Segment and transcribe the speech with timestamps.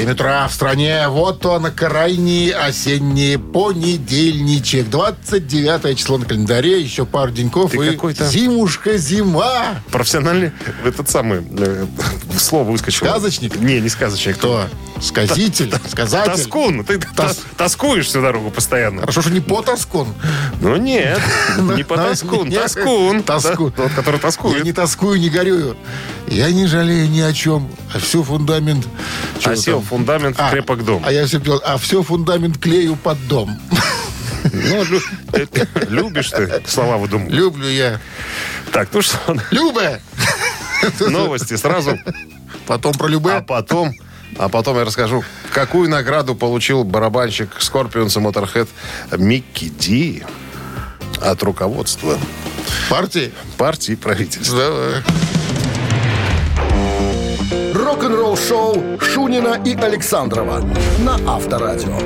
[0.00, 1.08] 7 утра в стране.
[1.08, 4.88] Вот он, крайний осенний понедельничек.
[4.88, 6.80] 29 число на календаре.
[6.80, 7.70] Еще пару деньков.
[7.72, 9.82] Ты и какой-то- зимушка, зима.
[9.90, 10.52] Профессиональный
[10.84, 11.86] этот самый э,
[12.38, 13.08] слово выскочило.
[13.08, 13.56] Сказочник?
[13.56, 14.36] Не, не сказочник.
[14.36, 14.64] Кто?
[15.00, 15.72] Сказитель?
[15.88, 16.32] Сказатель?
[16.32, 16.84] Тоскун.
[16.84, 19.00] Ты Тос- тос- тоскуешь всю дорогу постоянно.
[19.00, 20.08] Хорошо, что не потаскун.
[20.60, 21.20] Ну нет,
[21.74, 22.50] не по Ну, тоскун.
[22.52, 23.22] Тоскун.
[23.22, 23.72] Тоскун.
[23.72, 24.64] Тот, который Я тоскует.
[24.64, 25.76] не тоскую, не горюю.
[26.28, 27.68] Я не жалею ни о чем.
[27.94, 28.86] А все фундамент...
[29.42, 29.86] Осел там?
[29.90, 31.02] Фундамент А, крепок дом.
[31.04, 33.60] А я все пел, а все фундамент клею под дом.
[34.52, 35.00] Ну, лю-
[35.90, 37.32] любишь ты слова выдумывать.
[37.32, 38.00] Люблю я.
[38.72, 39.18] Так, ну что,
[39.50, 40.00] Любе!
[41.00, 41.98] новости сразу.
[42.66, 43.44] Потом про А любе.
[43.46, 43.92] потом,
[44.38, 48.68] а потом я расскажу, какую награду получил барабанщик Scorpions и Motorhead
[49.18, 50.22] Микки Ди
[51.20, 52.16] от руководства
[52.88, 53.32] Партии?
[53.58, 54.56] партии правительства.
[54.56, 55.02] Давай.
[57.90, 60.62] Рок-н-ролл-шоу Шунина и Александрова
[61.00, 61.98] на Авторадио.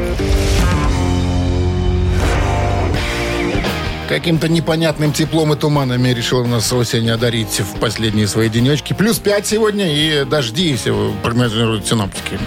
[4.08, 8.94] Каким-то непонятным теплом и туманами решила нас осень одарить в последние свои денечки.
[8.94, 12.38] Плюс 5 сегодня и дожди, если вы прогнозируют синоптики.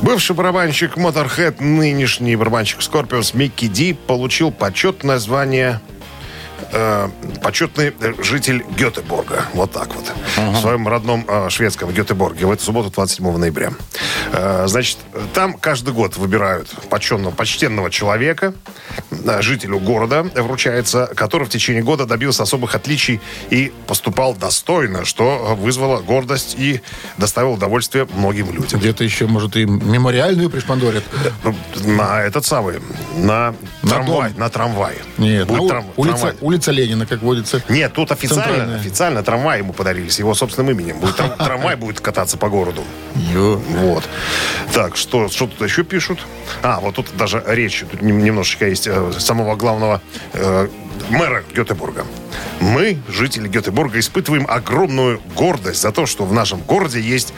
[0.00, 5.82] Бывший барабанщик Motorhead, нынешний барабанщик Scorpions Микки Ди получил почетное звание
[6.72, 7.08] э,
[7.42, 9.44] почетный житель Гетеборга.
[9.54, 10.12] Вот так вот.
[10.36, 13.72] В своем родном э, шведском Гетеборге в эту субботу, 27 ноября.
[14.32, 14.98] Э, значит,
[15.34, 18.54] там каждый год выбирают почетного, почтенного человека,
[19.10, 25.56] э, жителю города вручается, который в течение года добился особых отличий и поступал достойно, что
[25.60, 26.80] вызвало гордость и
[27.18, 28.80] доставило удовольствие многим людям.
[28.80, 31.04] Где-то еще, может, и мемориальную пришпандорят.
[31.44, 32.80] Ну, На этот самый,
[33.16, 34.40] на, На трамвай, дом.
[34.40, 34.94] на трамвай.
[35.18, 36.34] Нет, Будет на у- трам- улица, трамвай.
[36.46, 37.60] Улица Ленина, как водится.
[37.68, 40.98] Нет, тут официально, официально трамвай ему подарили с его собственным именем.
[41.00, 42.84] Будет трам- трамвай будет кататься по городу.
[43.14, 44.04] Вот.
[44.72, 46.20] Так, что, что тут еще пишут?
[46.62, 50.00] А, вот тут даже речь, тут нем- немножечко есть э, самого главного
[50.32, 50.68] э,
[51.08, 52.04] мэра Гетеборга.
[52.60, 57.32] Мы, жители Гетеборга, испытываем огромную гордость за то, что в нашем городе есть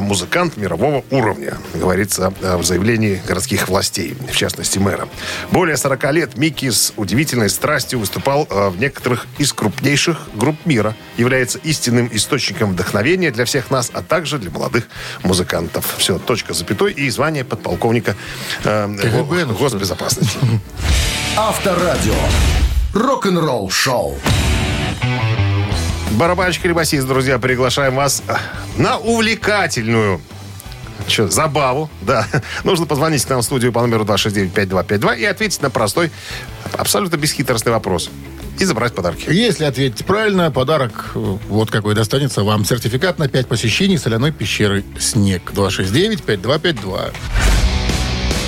[0.00, 5.08] музыкант мирового уровня, говорится в заявлении городских властей, в частности мэра.
[5.50, 10.94] Более 40 лет Микки с удивительной страстью выступал э, в некоторых из крупнейших групп мира,
[11.16, 14.88] является истинным источником вдохновения для всех нас, а также для молодых
[15.22, 15.94] музыкантов.
[15.98, 18.16] Все, точка запятой и звание подполковника
[18.64, 20.38] э, ну госбезопасности.
[21.36, 22.14] Авторадио.
[22.96, 24.14] Рок-н-ролл-шоу.
[26.12, 28.34] Барабанщик или басист, друзья, приглашаем вас э,
[28.78, 30.22] на увлекательную
[31.06, 32.26] Че, забаву, да.
[32.64, 36.10] Нужно позвонить к нам в студию по номеру 269-5252 и ответить на простой,
[36.72, 38.08] абсолютно бесхитростный вопрос.
[38.58, 39.28] И забрать подарки.
[39.28, 42.64] Если ответите правильно, подарок э, вот какой достанется вам.
[42.64, 45.52] Сертификат на 5 посещений соляной пещеры «Снег».
[45.54, 47.12] 269-5252.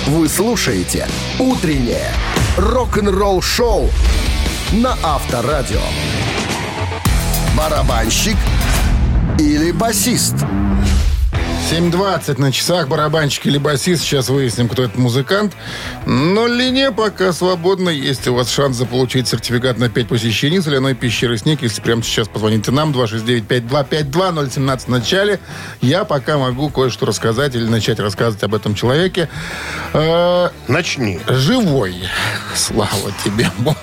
[0.07, 1.07] Вы слушаете
[1.37, 2.11] «Утреннее
[2.57, 3.91] рок-н-ролл-шоу»
[4.71, 5.81] на Авторадио.
[7.57, 8.37] Барабанщик
[9.39, 10.35] или басист?
[11.71, 12.87] 7.20 на часах.
[12.87, 14.01] Барабанщик или басист.
[14.01, 15.53] Сейчас выясним, кто этот музыкант.
[16.07, 17.89] Но линия пока свободна.
[17.89, 21.61] Есть у вас шанс заполучить сертификат на 5 посещений соляной пещеры «Снег».
[21.61, 25.39] Если прямо сейчас позвоните нам, 269-5252-017 в начале.
[25.79, 29.29] Я пока могу кое-что рассказать или начать рассказывать об этом человеке.
[29.93, 31.19] Э, Начни.
[31.27, 31.93] живой.
[32.55, 33.77] Слава тебе, Бог.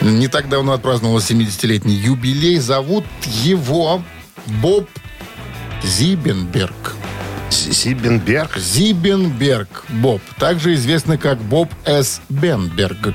[0.00, 2.56] Не так давно отпраздновал 70-летний юбилей.
[2.60, 4.02] Зовут его
[4.46, 4.88] Боб
[5.84, 6.94] Зибенберг.
[7.50, 8.56] Сибенберг.
[8.56, 10.22] Зибенберг Боб.
[10.38, 12.20] Также известный как Боб С.
[12.28, 13.14] Бенберг.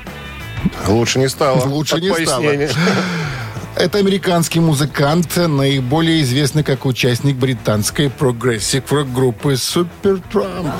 [0.86, 1.64] Лучше не стало.
[1.66, 2.44] Лучше От не стало.
[3.76, 10.72] Это американский музыкант, наиболее известный как участник британской прогрессив группы Supertramp.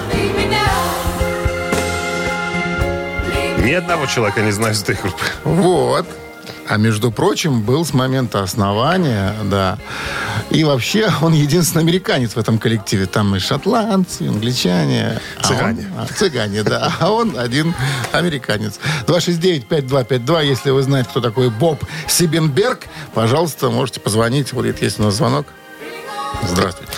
[3.65, 5.23] Ни одного человека не знаю из этой группы.
[5.45, 6.07] Вот.
[6.69, 9.79] А между прочим, был с момента основания, да.
[10.51, 13.05] И вообще, он единственный американец в этом коллективе.
[13.07, 15.21] Там и шотландцы, и англичане.
[15.39, 15.87] А Цыгане.
[15.95, 16.91] он- а, цыгане, да.
[17.01, 17.75] А он один
[18.13, 18.79] американец.
[19.07, 24.53] 269-5252, если вы знаете, кто такой Боб Сибенберг, пожалуйста, можете позвонить.
[24.55, 25.47] Вот есть у нас звонок.
[26.43, 26.93] Здравствуйте.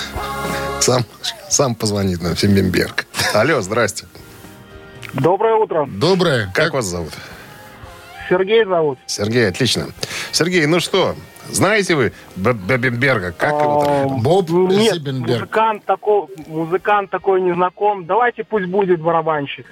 [0.80, 1.04] Сам,
[1.48, 3.06] сам позвонит нам, Сибенберг.
[3.34, 4.06] Алло, здрасте.
[5.12, 5.86] Доброе утро.
[5.90, 6.50] Доброе.
[6.54, 7.12] Как вас зовут?
[8.28, 8.98] Сергей зовут.
[9.06, 9.88] Сергей, отлично.
[10.30, 11.16] Сергей, ну что,
[11.52, 13.32] знаете вы Бебенберга?
[13.32, 14.20] Как его там?
[14.22, 15.40] Боб Нет, Сибенберг.
[15.40, 18.06] музыкант такой, музыкант такой не знаком.
[18.06, 19.66] Давайте пусть будет барабанщик.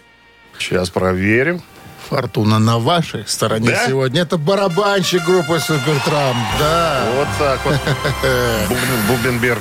[0.59, 1.61] Сейчас проверим.
[2.09, 3.87] Фортуна на вашей стороне Да?
[3.87, 4.23] сегодня.
[4.23, 6.39] Это барабанщик группы Супертрамп.
[6.59, 7.05] Да.
[7.17, 7.75] Вот так вот.
[8.71, 9.61] Бубен- Бубенберг.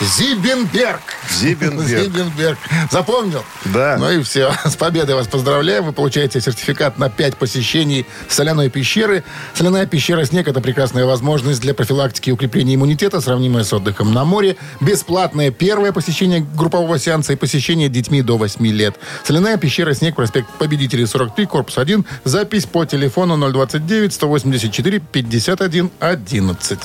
[0.00, 1.00] Зибенберг.
[1.30, 2.04] Зибенберг.
[2.04, 2.58] Зибенберг.
[2.90, 3.42] Запомнил?
[3.64, 3.96] Да.
[3.98, 4.52] Ну и все.
[4.64, 5.84] С победой вас поздравляем.
[5.84, 9.24] Вы получаете сертификат на 5 посещений соляной пещеры.
[9.54, 14.26] Соляная пещера «Снег»— это прекрасная возможность для профилактики и укрепления иммунитета, сравнимая с отдыхом на
[14.26, 14.56] море.
[14.82, 18.96] Бесплатное первое посещение группового сеанса и посещение детьми до 8 лет.
[19.24, 22.04] Соляная пещера «Снег», проспект Победителей 43, корпус 1.
[22.24, 26.78] Запись по телефону 029 184 51 11.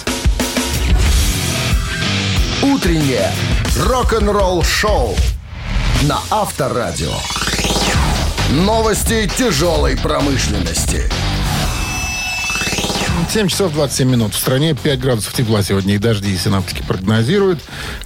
[2.64, 3.32] Утреннее
[3.76, 5.16] рок-н-ролл-шоу
[6.04, 7.12] на Авторадио.
[8.52, 11.10] Новости тяжелой промышленности.
[13.32, 14.36] 7 часов 27 минут.
[14.36, 17.60] В стране 5 градусов тепла сегодня и дожди синаптики прогнозируют.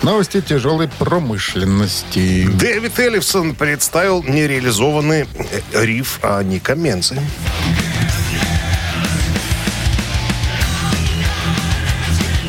[0.03, 2.47] Новости тяжелой промышленности.
[2.47, 5.27] Дэвид Эллифсон представил нереализованный
[5.73, 7.21] э, риф о Ника Менце.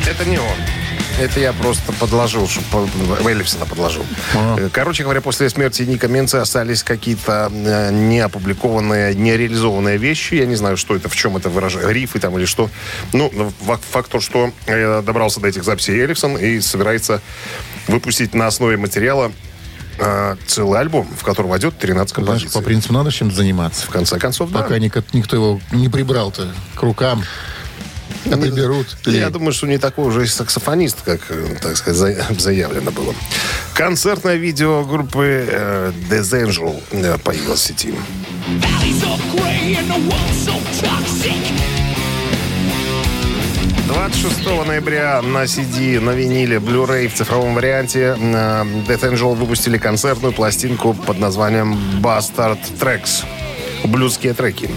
[0.05, 0.76] Это не он.
[1.19, 2.87] Это я просто подложил, чтобы
[3.27, 4.05] Эллифсона подложил.
[4.35, 10.35] Э, Короче говоря, после смерти Ника Менца остались какие-то э, неопубликованные, нереализованные вещи.
[10.35, 12.69] Я не знаю, что это, в чем это выражает, рифы там или что.
[13.13, 13.31] Ну,
[13.65, 17.21] факт, факт то, что э, добрался до этих записей Эллифсон и собирается
[17.87, 19.31] выпустить на основе материала
[19.97, 22.61] э, целый альбом, в котором войдет 13 Знаешь, композиций.
[22.61, 23.87] по принципу надо чем заниматься.
[23.87, 24.61] В конце концов, да.
[24.61, 27.23] Пока никто его не прибрал-то к рукам.
[28.31, 28.97] А приберут.
[29.05, 31.21] Я думаю, что не такой уже и саксофонист, как,
[31.61, 33.13] так сказать, за- заявлено было.
[33.73, 37.93] Концертное видео группы э, Death Angel э, появилось в сети.
[38.47, 41.35] Valleys of gray and the world so toxic.
[43.87, 50.33] 26 ноября на CD, на виниле, Blu-ray в цифровом варианте э, Death Angel выпустили концертную
[50.33, 53.23] пластинку под названием Bastard Tracks.
[53.85, 54.69] Блюзские треки.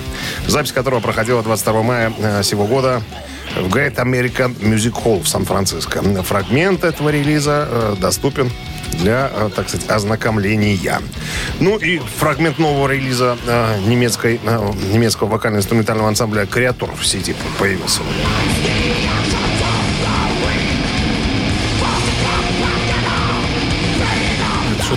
[0.46, 3.02] Запись которого проходила 22 мая э, сего года
[3.56, 6.02] в Great American Music Hall в Сан-Франциско.
[6.22, 8.50] Фрагмент этого релиза э, доступен
[8.92, 11.00] для, э, так сказать, ознакомления.
[11.60, 18.00] Ну и фрагмент нового релиза э, немецкой, э, немецкого вокально-инструментального ансамбля «Креатор» в сети появился.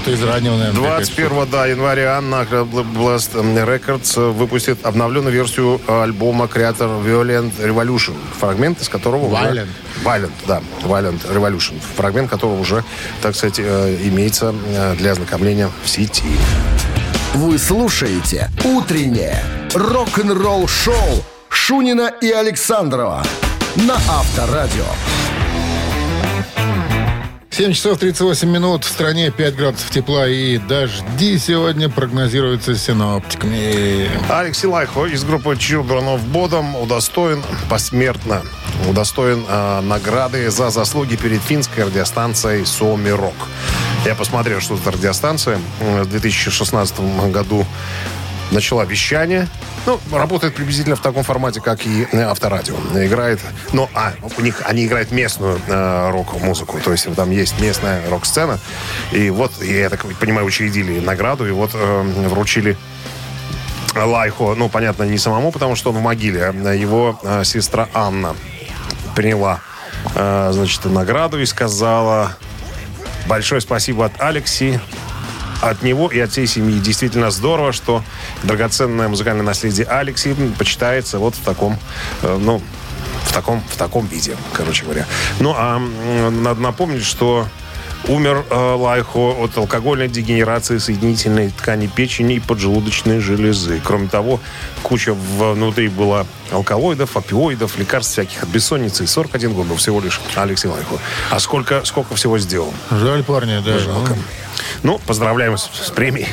[0.04, 0.82] Это Что-то из раннего, наверное.
[0.82, 8.90] 21 да, января Knuckle Blast Records выпустит обновленную версию альбома Creator Violent Revolution, фрагмент из
[8.90, 9.68] которого уже- Violent.
[10.04, 12.84] Violent, да, Violent Revolution, фрагмент которого уже,
[13.22, 16.24] так сказать, э, имеется э, для ознакомления в сети.
[17.34, 19.42] Вы слушаете «Утреннее
[19.74, 23.24] рок-н-ролл-шоу» Шунина и Александрова
[23.76, 24.86] на Авторадио.
[27.54, 28.84] 7 часов 38 минут.
[28.84, 34.10] В стране 5 градусов тепла и дожди сегодня прогнозируются синоптиками.
[34.28, 38.42] Алексей Лайхо из группы Children of Bodom удостоен посмертно
[38.90, 43.36] удостоен э, награды за заслуги перед финской радиостанцией Суоми Рок.
[44.04, 45.60] Я посмотрел, что это радиостанция.
[45.80, 47.00] В 2016
[47.32, 47.68] году
[48.54, 49.48] начала вещание.
[49.86, 52.76] Ну, работает приблизительно в таком формате, как и э, авторадио.
[52.96, 53.40] Играет,
[53.74, 58.60] ну, а, у них, они играют местную э, рок-музыку, то есть там есть местная рок-сцена.
[59.12, 62.78] И вот, я так понимаю, учредили награду, и вот э, вручили
[63.96, 66.46] Лайхо, ну, понятно, не самому, потому что он в могиле.
[66.46, 68.36] а Его э, сестра Анна
[69.16, 69.60] приняла,
[70.16, 72.36] э, значит, награду и сказала
[73.28, 74.80] большое спасибо от Алекси,
[75.70, 76.80] от него и от всей семьи.
[76.80, 78.04] Действительно здорово, что
[78.44, 81.78] драгоценное музыкальное наследие Алекси почитается вот в таком,
[82.22, 82.62] э, ну,
[83.26, 85.06] в таком, в таком виде, короче говоря.
[85.40, 85.80] Ну, а
[86.30, 87.48] надо напомнить, что
[88.08, 93.82] умер э, Лайхо от алкогольной дегенерации соединительной ткани печени и поджелудочной железы.
[93.84, 94.40] Кроме того,
[94.82, 99.04] куча внутри была алкалоидов, опиоидов, лекарств всяких от бессонницы.
[99.04, 101.00] И 41 год был всего лишь Алексей Лайхо.
[101.32, 102.74] А сколько, сколько всего сделал?
[102.92, 103.80] Жаль парня, да.
[103.80, 104.16] Жалко.
[104.16, 104.22] Ну,
[105.06, 106.28] поздравляем с, с премией.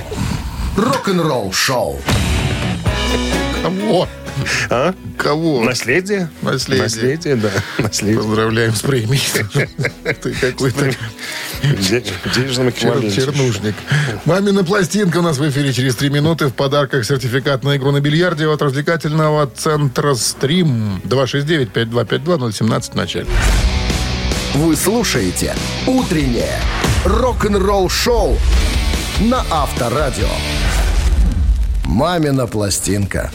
[0.77, 2.01] Рок-н-ролл-шоу.
[3.63, 4.09] Кого?
[4.71, 4.95] А?
[5.17, 5.63] Кого?
[5.63, 6.31] Наследие?
[6.43, 6.85] Наследие.
[6.85, 7.51] Наследие, да.
[7.79, 8.19] Наследие.
[8.19, 9.21] Поздравляем с премией.
[10.23, 10.91] Ты какой-то
[11.63, 12.05] Де-
[12.35, 13.75] Денежным чернушник.
[14.25, 16.47] Мамина пластинка у нас в эфире через три минуты.
[16.47, 21.01] В подарках сертификат на игру на бильярде от развлекательного центра «Стрим».
[21.05, 23.27] 269-5252-017 в начале.
[24.55, 25.55] Вы слушаете
[25.87, 26.59] «Утреннее
[27.05, 28.37] рок-н-ролл-шоу»
[29.21, 30.29] на Авторадио.
[31.85, 33.31] «Мамина пластинка».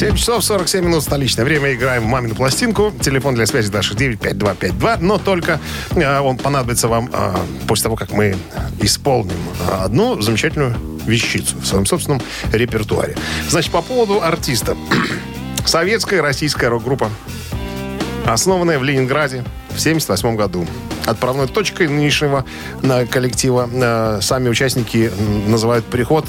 [0.00, 1.74] 7 часов 47 минут столичное время.
[1.74, 2.90] Играем в мамину пластинку.
[3.02, 4.96] Телефон для связи Даша 95252.
[4.98, 5.60] Но только
[5.94, 7.36] э, он понадобится вам э,
[7.68, 8.34] после того, как мы
[8.80, 9.36] исполним
[9.68, 10.74] э, одну замечательную
[11.04, 13.14] вещицу в своем собственном репертуаре.
[13.50, 14.74] Значит, по поводу артиста.
[15.66, 17.10] Советская российская рок-группа,
[18.26, 20.66] основанная в Ленинграде в 1978 году.
[21.06, 22.44] Отправной точкой нынешнего
[22.82, 25.10] э, коллектива э, сами участники
[25.46, 26.26] называют приход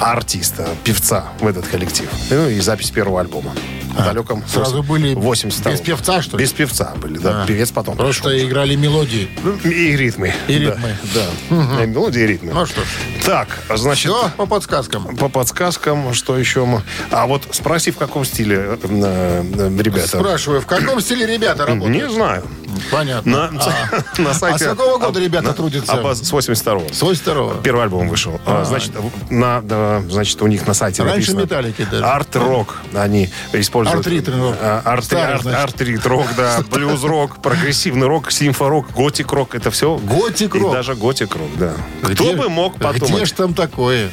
[0.00, 2.08] артиста, певца в этот коллектив.
[2.30, 3.52] Ну и запись первого альбома.
[3.98, 6.44] В далеком А, сразу были 80 без певца, что ли?
[6.44, 7.42] Без певца были, да.
[7.42, 7.46] А.
[7.46, 8.48] Певец потом Просто пришел.
[8.48, 9.28] играли мелодии.
[9.42, 10.32] Ну, И ритмы.
[10.46, 10.96] И Да, ритмы.
[11.14, 11.82] Да.
[11.82, 12.52] И Мелодии и ритмы.
[12.54, 12.84] Ну что ж,
[13.24, 15.16] Так, значит, все по подсказкам.
[15.16, 16.64] по подсказкам, что еще?
[16.64, 20.18] мы- А вот спроси, в каком стиле, э, э, ребята.
[20.18, 22.02] Спрашиваю, в каком стиле ребята работают?
[22.04, 22.44] Не знаю.
[22.90, 23.50] Понятно.
[23.52, 24.64] На, А, на сайте...
[24.64, 25.92] А с какого года а, ребята на- трудятся?
[25.92, 26.92] а, с 82-го.
[26.92, 27.60] С 82-го.
[27.62, 28.40] Первый альбом вышел.
[28.46, 31.40] А, Значит, в- на, да, значит, у них на сайте Раньше написано...
[31.42, 32.04] «Металлике» даже.
[32.04, 32.80] Арт-рок.
[32.94, 33.98] Они используют...
[34.06, 34.56] Арт-ритм-рок.
[34.60, 35.60] А, арт- Старый, арт- значит.
[35.60, 36.60] Арт-рит-рок, да.
[36.70, 39.54] Блюз-рок, прогрессивный рок, симфорок, готик-рок.
[39.54, 39.96] Это все...
[39.96, 40.70] Готик-рок.
[40.72, 41.72] И даже готик-рок, да.
[42.02, 43.10] Кто бы мог подумать?
[43.14, 44.10] Где ж там такое?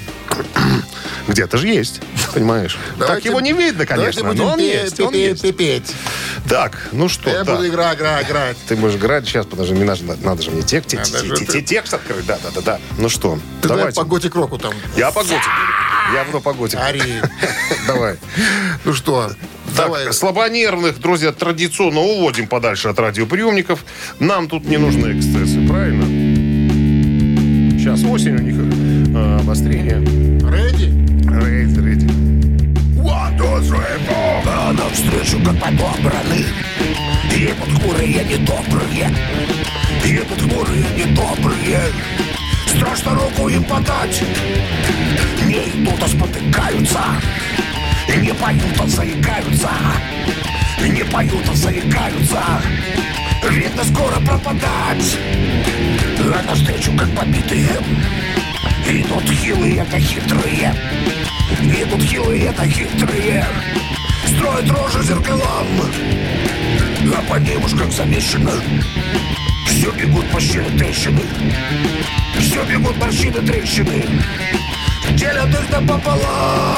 [1.28, 2.02] Где-то же есть,
[2.34, 2.78] понимаешь?
[3.00, 5.42] так Давайте- его не видно, конечно, но он пе- есть, он пе- есть.
[5.42, 5.92] пе- петь.
[6.48, 7.56] Так, ну что, Я да.
[7.56, 8.58] буду игра, игра, играть.
[8.68, 11.36] Ты будешь играть сейчас, подожди, мне надо, надо же мне тек, те- Надо те- же
[11.38, 12.26] те- ты- те- текст открыть.
[12.28, 12.80] Да, да, да, да.
[13.00, 14.00] Ну что, Ты давай давайте.
[14.02, 14.74] по готик-року там.
[14.96, 15.40] Я по готику.
[16.14, 16.84] Я буду по готику.
[16.84, 17.02] Ари.
[17.88, 18.18] Давай.
[18.84, 19.30] Ну что,
[19.76, 20.14] Так, давай.
[20.14, 23.84] слабонервных, друзья, традиционно уводим подальше от радиоприемников.
[24.20, 26.06] Нам тут не нужны эксцессы, правильно?
[27.80, 28.56] Сейчас осень у них
[29.16, 29.98] э, обострение.
[30.48, 30.92] Рэди?
[31.30, 32.26] Рейд, рейд.
[34.48, 36.46] А навстречу, как подобраны
[37.32, 39.12] Едут хмурые, недобрые
[40.04, 41.80] Едут хмурые, недобрые
[42.68, 44.22] Страшно руку им подать.
[45.46, 47.00] Не идут, а спотыкаются.
[48.18, 49.70] Не поют, а заикаются.
[50.82, 52.42] Не поют, а заикаются.
[53.50, 55.18] Видно, скоро пропадать.
[56.20, 57.70] А навстречу, как побитые
[58.88, 60.76] Идут хилые, это хитрые
[61.62, 63.46] Идут хилые, это хитрые
[64.28, 65.68] Строят рожи зеркалам
[67.18, 68.52] А по ним уж как замешано
[69.68, 71.22] Все бегут морщины трещины
[72.40, 74.06] Все бегут морщины трещины
[75.14, 76.76] Делят их напополам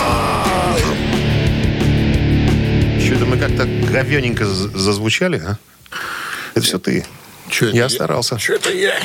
[3.06, 5.58] Что-то мы как-то говененько зазвучали, а?
[6.56, 7.06] Это все ты.
[7.50, 7.90] Чё это я я?
[7.90, 8.38] старался.
[8.40, 8.96] Что это я?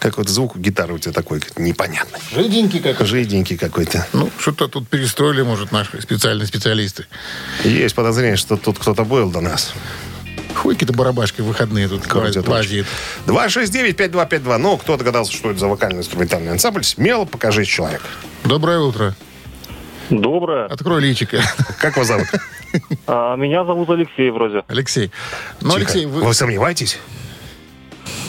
[0.00, 2.18] Как вот звук гитары у тебя такой непонятный.
[2.32, 3.06] Жиденький как.
[3.06, 4.06] Жиденький какой-то.
[4.14, 7.04] Ну, что-то тут перестроили, может, наши специальные специалисты.
[7.64, 9.74] Есть подозрение, что тут кто-то был до нас.
[10.54, 12.86] Хуй какие-то барабашки в выходные тут Крутят лазит.
[13.26, 14.56] 269-5252.
[14.56, 18.00] Ну, кто догадался, что это за вокально-инструментальный ансамбль, смело покажи человек.
[18.44, 19.14] Доброе утро.
[20.08, 20.64] Доброе.
[20.64, 21.42] Открой личико.
[21.78, 22.26] Как вас зовут?
[23.06, 24.62] А, меня зовут Алексей вроде.
[24.66, 25.10] Алексей.
[25.60, 25.74] Ну.
[25.74, 26.24] Алексей, вы...
[26.24, 26.32] вы...
[26.32, 26.98] сомневаетесь?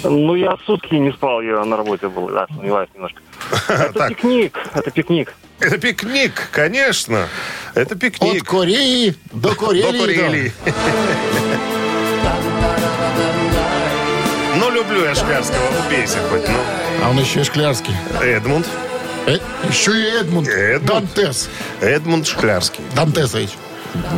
[0.04, 2.28] Ну, я сутки не спал, я на работе был.
[2.30, 3.22] Да, сомневаюсь немножко.
[3.68, 5.34] Это пикник, это пикник.
[5.60, 7.28] Это пикник, конечно.
[7.76, 8.46] Это От пикник.
[8.46, 10.16] Кореи до До Карелии.
[10.16, 10.54] Карелии.
[14.56, 15.60] Ну, люблю я Шклярского.
[15.86, 16.48] Убейся хоть.
[16.48, 16.56] Ну,
[17.04, 17.94] А он еще и Шклярский.
[18.22, 18.68] Эдмунд.
[19.28, 19.38] Э,
[19.70, 20.48] еще и Эдмунд.
[20.48, 20.86] Эдмунд.
[21.14, 21.50] Дантес.
[21.80, 22.84] Эдмунд Шклярский.
[22.96, 23.52] Дантесович.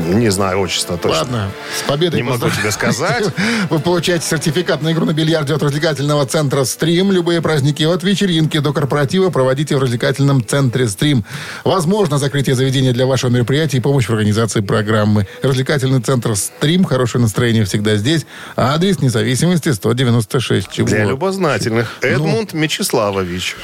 [0.07, 1.17] Не знаю отчество точно.
[1.17, 2.21] Ладно, с победой.
[2.21, 3.25] Не могу тебе сказать.
[3.69, 7.11] Вы получаете сертификат на игру на бильярде от развлекательного центра «Стрим».
[7.11, 11.25] Любые праздники от вечеринки до корпоратива проводите в развлекательном центре «Стрим».
[11.63, 15.27] Возможно закрытие заведения для вашего мероприятия и помощь в организации программы.
[15.41, 16.83] Развлекательный центр «Стрим».
[16.83, 18.25] Хорошее настроение всегда здесь.
[18.55, 20.71] Адрес независимости 196.
[20.71, 20.87] Чего?
[20.87, 21.97] Для любознательных.
[22.01, 22.07] Ну.
[22.07, 23.55] Эдмунд Мечиславович.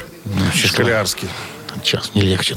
[0.54, 1.28] Шклярский.
[1.82, 2.56] Сейчас не легче.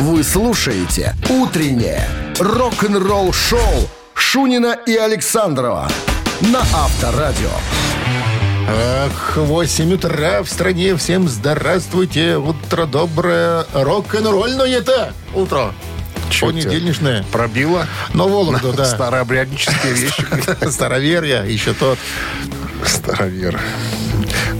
[0.00, 2.08] Вы слушаете «Утреннее
[2.40, 5.88] рок-н-ролл-шоу» Шунина и Александрова
[6.40, 7.50] на Авторадио.
[8.68, 10.96] Ах, 8 утра в стране.
[10.96, 12.36] Всем здравствуйте.
[12.36, 13.66] Утро доброе.
[13.72, 15.72] Рок-н-ролльное-то утро.
[16.28, 17.24] Чё Понедельничное.
[17.30, 17.86] Пробило.
[18.14, 18.84] Но Вологду, да.
[18.86, 20.24] Старообряднические вещи.
[20.70, 21.98] Староверья, еще тот.
[22.84, 23.60] Старовер.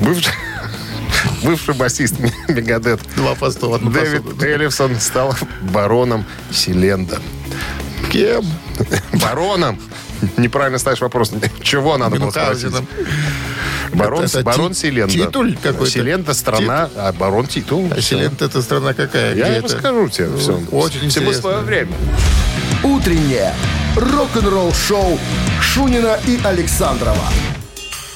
[0.01, 0.33] Бывший,
[1.45, 2.15] бывший басист
[2.49, 4.45] Мегадет Два по сто, одну по Дэвид сто.
[4.47, 7.19] Эллифсон стал бароном Селенда.
[8.13, 8.45] Кем?
[9.13, 9.81] Бароном?
[10.37, 11.33] Неправильно ставишь вопрос.
[11.63, 12.73] Чего надо было спросить?
[13.93, 15.13] Барон, Это- это барон ти- Селенда.
[15.13, 15.91] титуль какой-то?
[15.93, 17.91] Селенда страна, а барон титул.
[17.97, 19.35] А Селент это страна какая?
[19.37, 19.65] Я это?
[19.75, 20.55] расскажу тебе все.
[20.73, 21.41] Очень Всему интересно.
[21.41, 21.93] свое время.
[22.83, 23.55] «Утреннее
[23.97, 25.19] рок-н-ролл-шоу»
[25.61, 27.29] Шунина и Александрова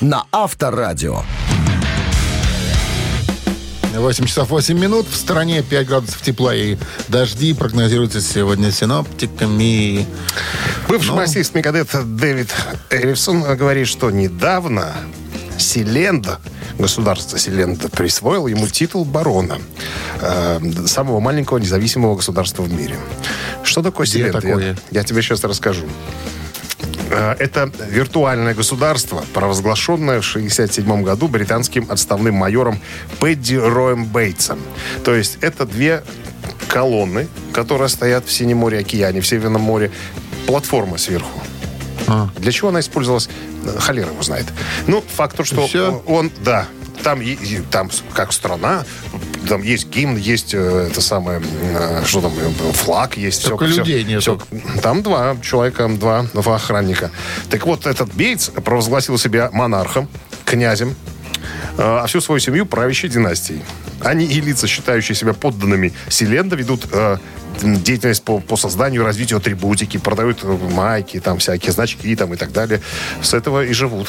[0.00, 1.22] на Авторадио.
[3.98, 5.06] 8 часов 8 минут.
[5.08, 6.76] В стране 5 градусов тепла и
[7.08, 10.06] дожди прогнозируются сегодня синоптиками.
[10.88, 11.16] Бывший Ну.
[11.16, 12.50] басист Мегадет Дэвид
[12.90, 14.92] Эрисон говорит, что недавно
[15.58, 16.38] Селенда,
[16.78, 19.58] государство Селенда, присвоило ему титул барона
[20.20, 22.96] э, самого маленького независимого государства в мире.
[23.64, 24.40] Что такое Где Селенда?
[24.40, 24.66] такое?
[24.92, 25.84] Я, я тебе сейчас расскажу.
[27.10, 32.78] Э, Это виртуальное государство, провозглашенное в 1967 году британским отставным майором
[33.20, 34.58] Пэдди Роем Бейтсом.
[35.04, 36.02] То есть это две
[36.68, 39.90] колонны, которые стоят в Синем море, океане, в Северном море.
[40.46, 41.42] Платформа сверху.
[42.06, 42.30] А.
[42.36, 43.28] Для чего она использовалась,
[43.80, 44.46] холера его знает.
[44.86, 46.02] Ну, факт то, что Всё?
[46.06, 46.66] он, да,
[47.02, 47.20] там,
[47.70, 48.84] там как страна,
[49.48, 53.46] там есть гимн, есть э, это самое, э, что там, э, флаг есть.
[53.46, 54.42] Только всё- людей всё- нету.
[54.50, 54.80] всё.
[54.80, 57.10] Там два человека, два, два охранника.
[57.50, 60.08] Так вот, этот Бейтс провозгласил себя монархом,
[60.44, 60.94] князем,
[61.76, 63.62] а всю свою семью правящей династией.
[64.00, 67.18] Они и лица, считающие себя подданными Селенда, ведут э,
[67.62, 72.52] деятельность по, по созданию развитию атрибутики, продают э, майки, там всякие значки там, и так
[72.52, 72.80] далее.
[73.22, 74.08] С этого и живут.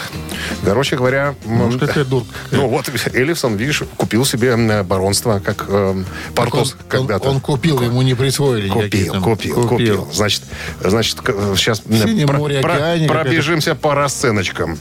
[0.63, 1.35] Короче говоря...
[1.45, 2.29] Может, какая дурка.
[2.51, 6.03] ну вот, Эллифсон, видишь, купил себе баронство, как э,
[6.35, 7.29] Портос он, когда-то.
[7.29, 9.23] Он, он купил, ему не присвоили Купил, там.
[9.23, 10.43] купил, купил, Значит,
[10.83, 14.77] значит, к- сейчас Синем море, океане, как пробежимся по расценочкам.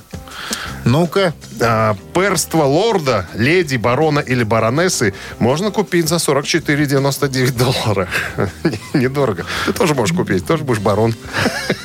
[0.88, 1.34] Ну-ка.
[1.60, 8.08] А, перство лорда, леди, барона или баронессы можно купить за 44,99 доллара.
[8.94, 9.44] Недорого.
[9.66, 11.14] Ты тоже можешь купить, тоже будешь барон.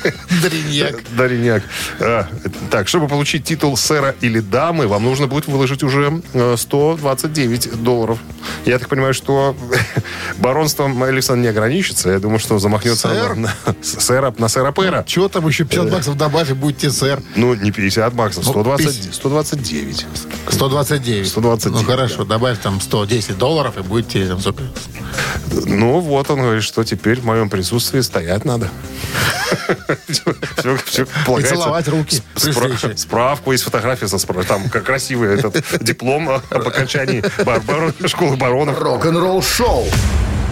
[0.42, 1.02] Дриньяк.
[1.16, 1.62] Дариняк.
[2.00, 2.26] А,
[2.70, 8.18] так, чтобы получить титул сэра или дамы, вам нужно будет выложить уже э, 129 долларов.
[8.64, 9.54] Я так понимаю, что
[10.38, 12.10] баронством Александр не ограничится.
[12.10, 13.34] Я думаю, что замахнется Сэр?
[13.34, 15.04] на, сэра, на сэра Пэра.
[15.06, 17.22] Чего там еще 50 баксов добавь и будете сэр.
[17.36, 18.52] Ну, не 50 баксов, Ну,
[19.12, 20.08] 120, 50.
[20.48, 21.26] 129.
[21.28, 21.28] 129.
[21.28, 24.62] 129, Ну хорошо, добавь там 110 долларов и будете там сколько?
[25.66, 28.70] Ну, вот он говорит, что теперь в моем присутствии стоять надо.
[31.26, 31.54] Полагается.
[31.54, 32.22] целовать руки.
[32.96, 34.46] Справку есть фотография со справкой.
[34.46, 37.22] Там как красивый этот диплом об окончании
[38.06, 38.78] школы баронов.
[38.80, 39.86] Рок-н-ролл шоу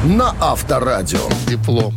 [0.04, 1.28] на Авторадио.
[1.46, 1.94] Диплом.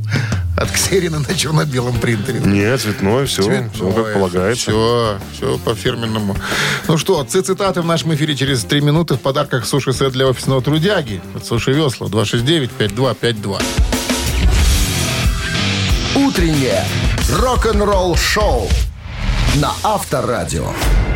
[0.58, 2.40] От Ксерина на черно-белом принтере.
[2.40, 4.72] Нет, цветной, все, все как полагается.
[4.72, 6.36] Все, все по-фирменному.
[6.88, 9.16] Ну что, цитаты в нашем эфире через три минуты.
[9.16, 11.22] В подарках суши-сет для офисного трудяги.
[11.36, 13.62] От Суши Весла 269-5252.
[16.16, 16.86] Утреннее
[17.30, 18.70] рок-н-ролл шоу
[19.56, 20.68] на Авторадио.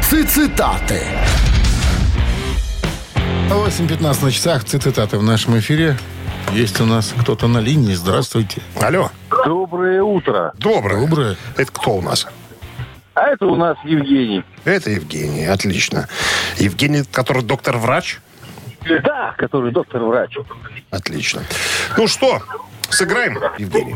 [0.02, 1.02] Цитаты.
[3.50, 4.66] 8.15 на часах.
[4.66, 5.98] Цитаты в нашем эфире.
[6.54, 7.94] Есть у нас кто-то на линии.
[7.94, 8.62] Здравствуйте.
[8.82, 9.12] Алло,
[9.46, 10.52] Доброе утро.
[10.58, 11.02] доброе.
[11.08, 11.36] Доброе.
[11.58, 12.28] Это кто у нас?
[13.14, 14.44] А это у нас Евгений.
[14.66, 16.08] Это Евгений, отлично.
[16.58, 18.20] Евгений, который доктор-врач?
[19.04, 20.38] Да, который доктор-врач.
[20.90, 21.44] Отлично.
[21.98, 22.42] Ну что,
[22.90, 23.96] сыграем, Евгений?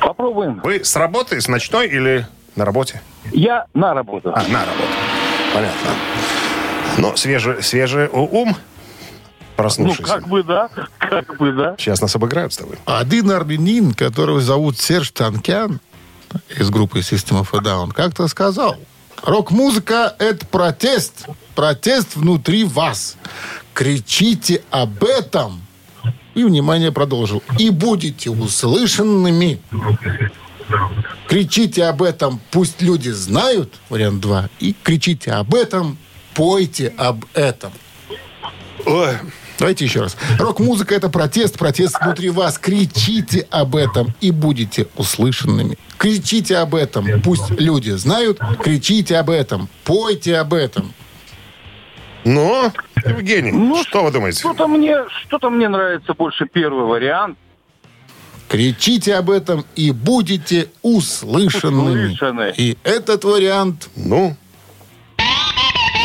[0.00, 0.60] Попробуем.
[0.62, 3.00] Вы с работы, с ночной или на работе?
[3.32, 4.30] Я на работу.
[4.34, 4.88] А, на работу.
[5.52, 5.90] Понятно.
[6.98, 8.54] Но свежий, свежий у-
[9.56, 10.12] ум ну, проснувшийся.
[10.12, 11.74] как бы да, как бы да.
[11.78, 12.76] Сейчас нас обыграют с тобой.
[12.84, 15.80] Один армянин, которого зовут Серж Танкян
[16.56, 18.76] из группы System of a Down, как-то сказал,
[19.22, 21.26] рок-музыка— это протест.
[21.54, 23.16] Протест внутри вас.
[23.74, 25.62] Кричите об этом.
[26.34, 27.42] И, внимание, продолжил.
[27.58, 29.60] И будете услышанными.
[31.28, 34.50] Кричите об этом, пусть люди знают, вариант 2.
[34.60, 35.96] И кричите об этом,
[36.34, 37.72] пойте об этом.
[38.84, 39.16] Ой,
[39.58, 40.16] Давайте еще раз.
[40.38, 42.58] Рок-музыка это протест, протест внутри вас.
[42.58, 45.78] Кричите об этом и будете услышанными.
[45.98, 48.38] Кричите об этом, пусть люди знают.
[48.62, 50.92] Кричите об этом, пойте об этом.
[52.24, 52.70] ну,
[53.04, 54.40] Евгений, Ну, что вы думаете?
[54.40, 57.38] Что-то мне, что-то мне нравится больше первый вариант.
[58.48, 62.06] Кричите об этом и будете услышанными.
[62.06, 62.54] Услышаны.
[62.56, 64.36] И этот вариант Ну,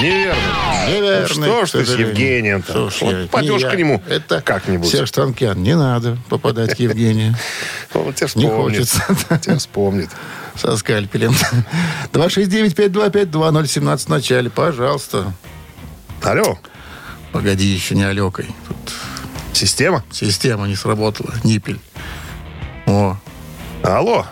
[0.01, 0.41] неверно.
[0.87, 1.47] неверный.
[1.47, 2.63] Ну, что ж ты с?
[2.63, 4.89] Что ж Вот пойдешь не к нему Это как-нибудь.
[4.89, 5.61] Серж Танкян.
[5.61, 7.35] Не надо попадать к Евгению.
[7.93, 8.77] Он тебя Не вспомнит.
[8.79, 9.03] хочется.
[9.41, 10.09] Тебя вспомнит.
[10.55, 11.33] Со скальпелем.
[12.13, 14.49] 269-525-2017 в начале.
[14.49, 15.33] Пожалуйста.
[16.23, 16.57] Алло,
[17.31, 18.47] Погоди, еще не Алекой.
[18.67, 18.77] Тут
[19.53, 20.03] система?
[20.11, 21.33] система не сработала.
[21.43, 21.79] Ниппель.
[22.85, 23.17] О,
[23.83, 24.25] Алло,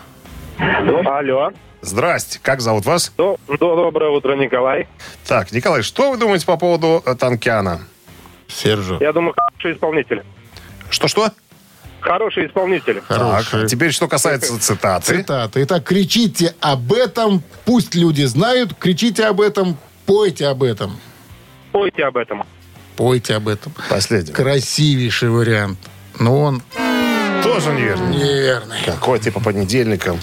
[0.59, 1.51] Алло.
[1.81, 2.39] здрасте.
[2.41, 3.11] Как зовут вас?
[3.17, 4.87] До- до- Доброе утро, Николай.
[5.27, 7.81] Так, Николай, что вы думаете по поводу э, Танкяна?
[8.47, 8.97] Сержу.
[8.99, 10.23] Я думаю, хороший исполнитель.
[10.89, 11.31] Что-что?
[12.01, 13.01] Хороший исполнитель.
[13.07, 13.61] Хороший.
[13.61, 15.17] Так, теперь что касается цитаты.
[15.17, 15.63] Цитата.
[15.63, 18.73] Итак, кричите об этом, пусть люди знают.
[18.73, 20.97] Кричите об этом, пойте об этом.
[21.71, 22.43] Пойте об этом.
[22.95, 23.73] спойте об этом.
[23.89, 24.33] Последний.
[24.33, 25.77] Красивейший вариант.
[26.19, 26.61] Но он
[27.43, 28.09] Тоже неверно.
[28.09, 28.81] неверный.
[28.85, 30.19] Какой ты по понедельникам,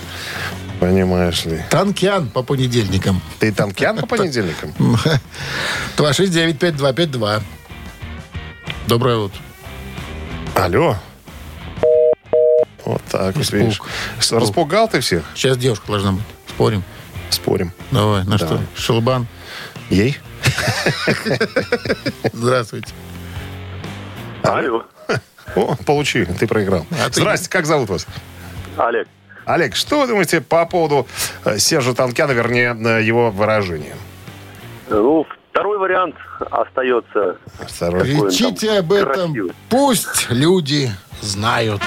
[0.81, 1.63] понимаешь ли.
[1.71, 3.21] Танкиан по понедельникам.
[3.39, 4.73] Ты танкян по понедельникам?
[5.97, 7.43] 269-5252.
[8.87, 9.39] Доброе утро.
[10.55, 10.97] Алло.
[12.85, 13.55] Вот так Испуг.
[13.61, 13.81] видишь.
[14.21, 15.25] С- Распугал ты всех?
[15.35, 16.23] Сейчас девушка должна быть.
[16.49, 16.85] Спорим?
[17.31, 17.73] Спорим.
[17.91, 18.61] Давай, на что?
[18.77, 19.27] Шелбан.
[19.91, 20.17] Ей?
[22.33, 22.93] Здравствуйте.
[24.45, 24.85] Алло.
[25.55, 26.87] О, получи, ты проиграл.
[26.91, 28.07] А ты- Здрасте, как зовут вас?
[28.77, 29.09] Олег.
[29.47, 31.07] Олег, что вы думаете по поводу
[31.45, 32.75] э, Сержа Танкяна, вернее,
[33.07, 33.95] его выражения?
[34.91, 36.17] Ну, второй вариант
[36.51, 37.37] остается.
[37.67, 38.03] Второй.
[38.03, 39.15] Кричите там об этом.
[39.33, 39.53] красивый.
[39.71, 40.91] Пусть люди
[41.23, 41.81] знают.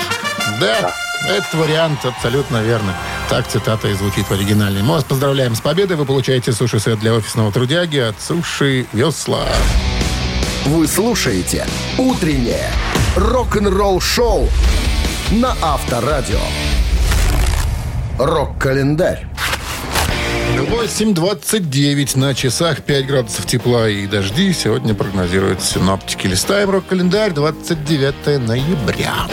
[0.59, 0.91] Да,
[1.27, 2.93] этот вариант абсолютно верно.
[3.29, 4.81] Так цитата и звучит в оригинале.
[4.81, 5.97] Мы вас поздравляем с победой.
[5.97, 9.45] Вы получаете суши-сет для офисного трудяги от Суши Весла.
[10.69, 11.65] Вы слушаете
[11.97, 12.69] «Утреннее
[13.15, 14.47] рок-н-ролл-шоу»
[15.31, 16.37] на Авторадио.
[18.19, 19.25] Рок-календарь.
[20.55, 24.53] 8.29 на часах, 5 градусов тепла и дожди.
[24.53, 26.27] Сегодня прогнозируют синоптики.
[26.27, 29.27] Листаем рок-календарь, 29 ноября.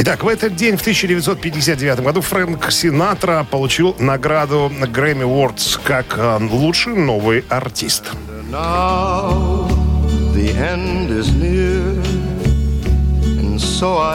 [0.00, 6.38] Итак, в этот день, в 1959 году, Фрэнк Синатра получил награду Грэмми Awards как э,
[6.50, 8.12] лучший новый артист.
[8.50, 9.73] Now
[10.34, 12.24] the end is near,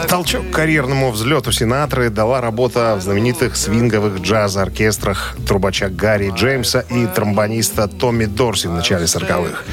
[0.10, 7.06] Толчок к карьерному взлету Синатры дала работа в знаменитых свинговых джаз-оркестрах трубача Гарри Джеймса и
[7.06, 9.64] тромбониста Томми Дорси в начале 40-х.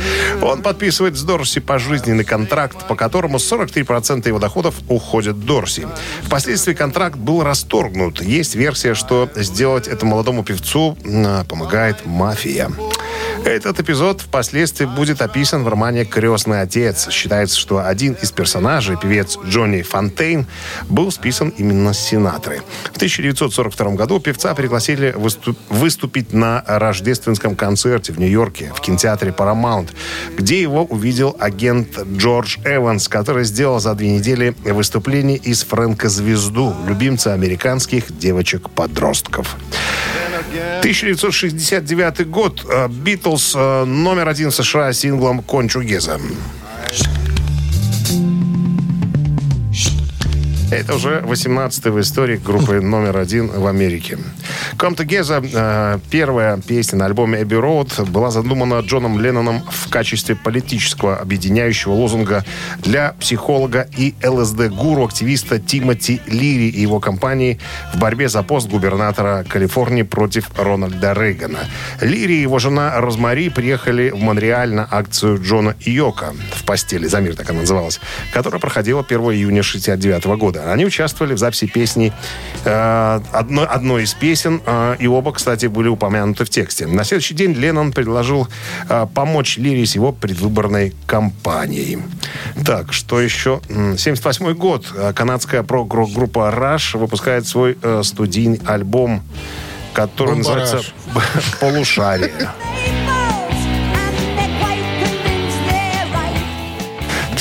[0.43, 5.89] Он подписывает с Дорси пожизненный контракт, по которому 43% его доходов уходят Дорси.
[6.23, 8.23] Впоследствии контракт был расторгнут.
[8.23, 12.71] Есть версия, что сделать это молодому певцу м, помогает мафия.
[13.47, 17.09] Этот эпизод впоследствии будет описан в романе «Крестный отец».
[17.11, 20.49] Считается, что один из персонажей, певец Джонни Фонтейн,
[20.89, 22.63] был списан именно с Синатры.
[22.93, 29.91] В 1942 году певца пригласили выступ- выступить на рождественском концерте в Нью-Йорке в кинотеатре Paramount,
[30.37, 36.75] где его увидел агент Джордж Эванс, который сделал за две недели выступлений из Фрэнка Звезду,
[36.89, 39.55] любимца американских девочек-подростков.
[40.81, 42.65] 1969 год.
[42.69, 46.19] Э, Битлз э, номер один США синглом «Кончугеза».
[50.69, 54.19] Это уже 18-й в истории группы номер один в Америке.
[54.77, 60.35] «Come Together», э, первая песня на альбоме «Эбби Роуд», была задумана Джоном Ленноном в качестве
[60.35, 62.45] политического объединяющего лозунга
[62.79, 67.61] для психолога и ЛСД-гуру, активиста Тимоти Лири и его компании
[67.95, 71.61] в борьбе за пост губернатора Калифорнии против Рональда Рейгана.
[72.01, 77.21] Лири и его жена Розмари приехали в Монреаль на акцию Джона Йока в постели, за
[77.21, 78.01] мир так она называлась,
[78.33, 80.56] которая проходила 1 июня 69 года.
[80.59, 82.13] Они участвовали в записи песни
[82.65, 86.87] э, одной, одной из песен, э, и оба, кстати, были упомянуты в тексте.
[86.87, 88.49] На следующий день Леннон предложил
[88.89, 91.99] э, помочь Лири с его предвыборной кампанией.
[92.65, 93.61] Так, что еще?
[93.69, 94.87] М, 78 год.
[94.95, 99.23] Э, Канадская прог-группа Rush выпускает свой э, студийный альбом,
[99.93, 100.73] который Бомбараж.
[100.73, 100.93] называется
[101.61, 102.33] «Полушарие».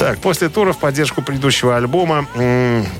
[0.06, 2.28] Так, после тура в поддержку предыдущего альбома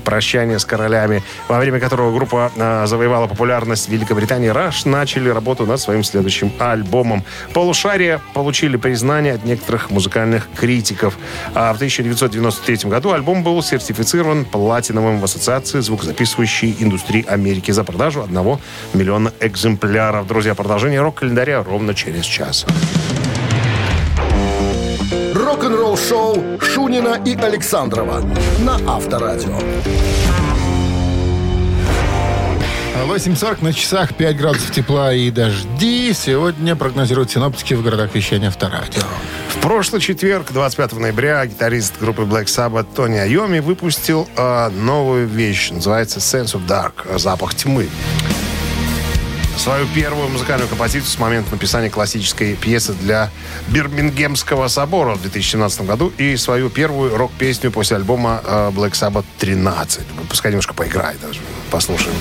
[0.04, 5.66] «Прощание с королями», во время которого группа а, завоевала популярность в Великобритании, Раш начали работу
[5.66, 7.22] над своим следующим альбомом.
[7.52, 11.16] «Полушария» получили признание от некоторых музыкальных критиков.
[11.54, 18.22] А в 1993 году альбом был сертифицирован платиновым в Ассоциации звукозаписывающей индустрии Америки за продажу
[18.22, 18.60] одного
[18.94, 20.26] миллиона экземпляров.
[20.26, 22.66] Друзья, продолжение рок-календаря ровно через час.
[25.56, 28.20] Рок-н-ролл-шоу Шунина и Александрова
[28.58, 29.58] на Авторадио.
[33.06, 36.12] 8.40 на часах, 5 градусов тепла и дожди.
[36.12, 39.00] Сегодня прогнозируют синоптики в городах вещания Авторадио.
[39.48, 45.70] В прошлый четверг, 25 ноября, гитарист группы Black Sabbath Тони Айоми выпустил э, новую вещь.
[45.70, 47.18] Называется Sense of Dark.
[47.18, 47.88] Запах тьмы.
[49.66, 53.30] Свою первую музыкальную композицию с момента написания классической пьесы для
[53.66, 60.06] Бирмингемского собора в 2017 году и свою первую рок-песню после альбома э, Black Sabbath 13.
[60.30, 61.40] Пускай немножко поиграет даже.
[61.72, 62.14] Послушаем.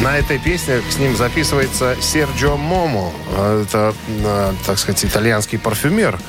[0.00, 3.12] На этой песне с ним записывается Серджио Момо.
[3.32, 6.20] Это, э, так сказать, итальянский парфюмер,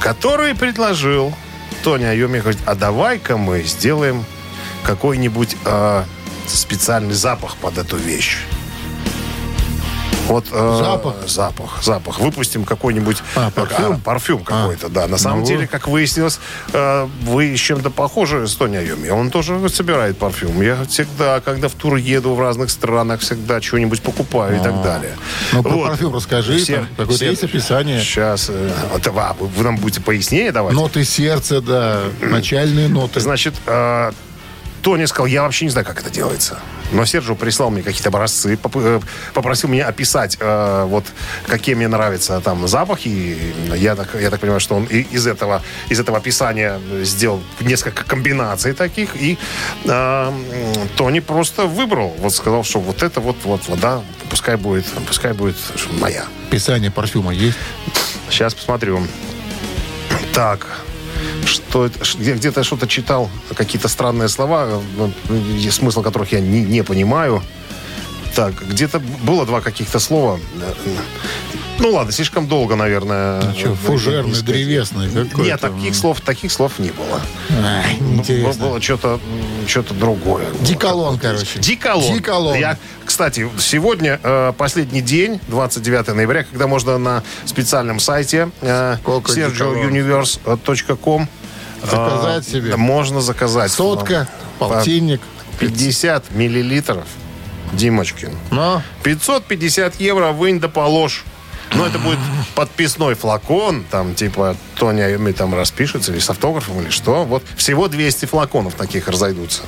[0.00, 1.32] который предложил
[1.88, 4.26] Тони Айоми, говорит, а давай-ка мы сделаем
[4.82, 6.04] какой-нибудь э,
[6.46, 8.40] специальный запах под эту вещь.
[10.28, 11.14] Вот, э, Запах?
[11.26, 12.20] Запах, запах.
[12.20, 13.22] Выпустим какой-нибудь...
[13.34, 13.92] А, парфюм?
[13.94, 15.06] а, парфюм какой-то, да.
[15.06, 15.46] На самом Ну.
[15.46, 16.38] деле, как выяснилось,
[16.72, 19.08] э, вы с чем-то похожи с Тони Айоми.
[19.08, 20.60] Он тоже собирает парфюм.
[20.60, 25.16] Я всегда, когда в тур еду в разных странах, всегда что-нибудь покупаю и так далее.
[25.52, 28.00] Ну, про парфюм расскажи, там какое-то есть описание?
[28.00, 28.46] Сейчас.
[28.50, 30.74] э, вот, а, вы, вы нам будете пояснее давать?
[30.74, 33.20] Ноты сердца, да, начальные ноты.
[33.20, 34.12] Значит, э,
[34.82, 36.58] Тони сказал, я вообще не знаю, как это делается.
[36.92, 39.00] Но Серджио прислал мне какие-то образцы, э,
[39.34, 41.04] попросил меня описать, э, вот,
[41.46, 43.08] какие мне нравятся там запахи.
[43.08, 47.42] И Я так, я так понимаю, что он и- из этого, из этого описания сделал
[47.60, 49.16] несколько комбинаций таких.
[49.16, 49.36] И
[49.84, 50.32] э,
[50.96, 55.56] Тони просто выбрал, вот сказал, что вот это вот, вот, вода, пускай будет, пускай будет
[56.00, 56.24] моя.
[56.48, 57.58] Описание парфюма есть?
[58.30, 59.06] Сейчас посмотрю.
[60.32, 60.66] Так,
[61.48, 66.82] что я где-то что-то читал, какие-то странные слова, ну, и смысл которых я не, не
[66.82, 67.42] понимаю.
[68.34, 70.38] Так, где-то было два каких-то слова.
[71.80, 73.40] Ну ладно, слишком долго, наверное.
[73.40, 74.46] Ну, что, э, фужерный, искать.
[74.46, 75.40] древесный какой-то.
[75.40, 77.20] Нет, таких слов, таких слов не было.
[77.48, 77.84] Было,
[78.18, 78.64] интересно.
[78.64, 79.20] было что-то,
[79.66, 80.46] что-то другое.
[80.60, 81.60] Диколон, короче.
[81.60, 82.14] Диколон.
[82.14, 82.58] Диколон.
[82.58, 91.28] Я, кстати, сегодня э, последний день, 29 ноября, когда можно на специальном сайте э, sergiouniverse.com
[91.82, 92.76] Заказать себе.
[92.76, 93.70] Можно заказать.
[93.70, 95.20] Сотка, полтинник.
[95.60, 97.04] 50 миллилитров.
[97.72, 98.36] Димочкин.
[98.50, 101.24] Но 550 евро вынь да положь.
[101.74, 102.18] Но это будет
[102.54, 107.24] подписной флакон, там, типа, Тони Айоми там распишется, или с автографом, или что.
[107.24, 109.62] Вот всего 200 флаконов таких разойдутся.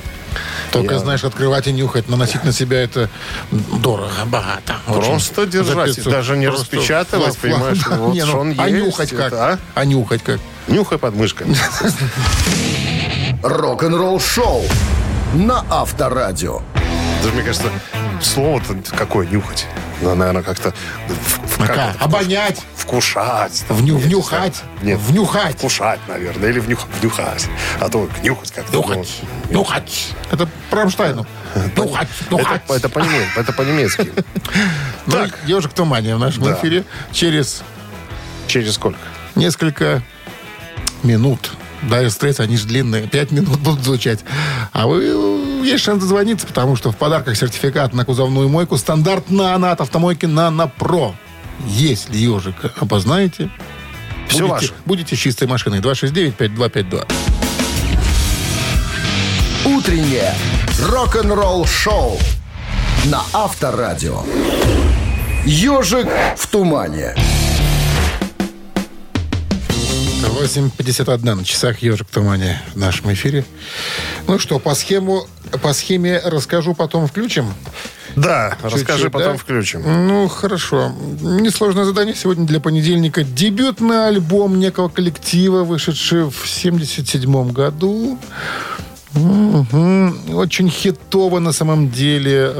[0.71, 3.09] только, Я- знаешь, открывать и нюхать, наносить на себя это
[3.51, 4.77] дорого, богато.
[4.87, 5.01] Очень.
[5.01, 6.11] Просто За держать, 500.
[6.13, 9.19] даже не Просто распечатывать, флаг- понимаешь, флаг- вот Не, ну, он а есть, нюхать как?
[9.27, 9.59] это, а?
[9.75, 10.39] А нюхать как?
[10.67, 11.55] Нюхай под мышками.
[13.43, 14.63] Рок-н-ролл шоу
[15.33, 16.61] на Авторадио.
[17.21, 17.69] Даже, мне кажется,
[18.21, 19.65] слово-то какое нюхать.
[20.01, 20.73] Ну, наверное, как-то
[21.57, 21.95] как?
[22.01, 23.63] Обонять, вкушать.
[23.67, 24.63] там, вню- внюхать.
[24.81, 25.57] Нет, внюхать.
[25.57, 27.47] вкушать, наверное, или внюх- внюхать.
[27.79, 28.75] А то нюхать как-то.
[28.77, 30.09] Нюхать, нюхать.
[30.31, 31.25] Это по Рамштайну.
[31.75, 32.61] Нюхать, ну, нюхать.
[32.65, 34.11] Это, это, по-неме- это по-немецки.
[35.07, 35.39] Ну, Так.
[35.45, 36.53] «Ежик Тумания» в нашем Да.
[36.53, 37.63] эфире через
[38.47, 38.99] Через сколько?
[39.35, 40.03] несколько
[41.03, 41.51] минут.
[41.81, 43.07] Да, стресс, они же длинные.
[43.07, 44.19] Пять минут будут звучать.
[44.71, 45.30] А вы
[45.63, 50.25] есть шанс дозвониться, потому что в подарках сертификат на кузовную мойку стандарт «Нано» от автомойки
[50.25, 51.15] «Нано Про».
[51.67, 53.49] Если ежик опознаете,
[54.27, 54.73] Все будете, ваше.
[54.85, 55.79] будете с чистой машиной.
[55.79, 57.07] 269-5252.
[59.65, 60.33] Утреннее
[60.89, 62.17] рок-н-ролл шоу
[63.05, 64.23] на Авторадио.
[65.45, 67.15] Ежик в тумане.
[70.27, 73.43] 8.51 на часах «Ежик в тумане» в нашем эфире.
[74.27, 75.27] Ну что, по, схему,
[75.61, 77.53] по схеме расскажу, потом включим.
[78.15, 79.37] Да, расскажи, Чуть-чуть, потом да?
[79.37, 80.07] включим.
[80.07, 80.91] Ну, хорошо.
[81.21, 83.23] Несложное задание сегодня для понедельника.
[83.23, 88.19] Дебютный альбом некого коллектива, вышедший в 77 году.
[89.13, 90.35] Мгм.
[90.35, 92.53] Очень хитово на самом деле.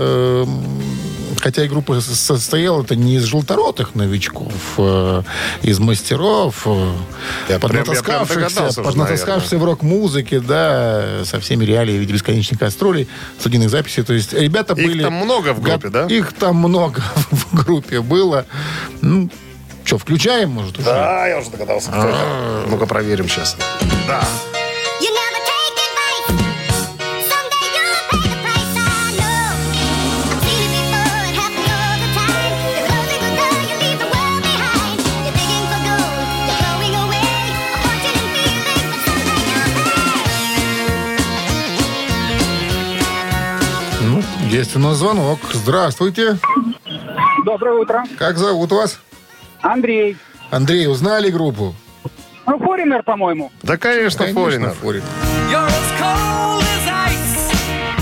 [1.42, 5.24] Хотя и группа состояла это не из желторотых новичков, э,
[5.64, 13.08] из мастеров, э, поднатаскавшихся, поднатаскавшихся в рок-музыке, да, со всеми реалиями в виде бесконечных гастролей,
[13.40, 14.04] студийных записей.
[14.04, 15.02] То есть ребята Их были...
[15.02, 16.06] там много в группе, да?
[16.06, 17.02] Их там много
[17.32, 18.46] в группе было.
[19.02, 19.30] Ну,
[19.84, 20.86] что, включаем, может, уже?
[20.86, 21.90] Да, я уже догадался.
[21.90, 22.66] это.
[22.70, 23.58] Ну-ка проверим сейчас.
[24.08, 24.22] Да.
[44.52, 45.40] Есть у нас звонок.
[45.54, 46.38] Здравствуйте.
[47.46, 48.04] Доброе утро.
[48.18, 49.00] Как зовут вас?
[49.62, 50.18] Андрей.
[50.50, 51.74] Андрей, узнали группу?
[52.46, 53.52] Ну, Форинер, по-моему.
[53.64, 54.72] Да, конечно, Форинер.
[54.72, 55.06] Форинер.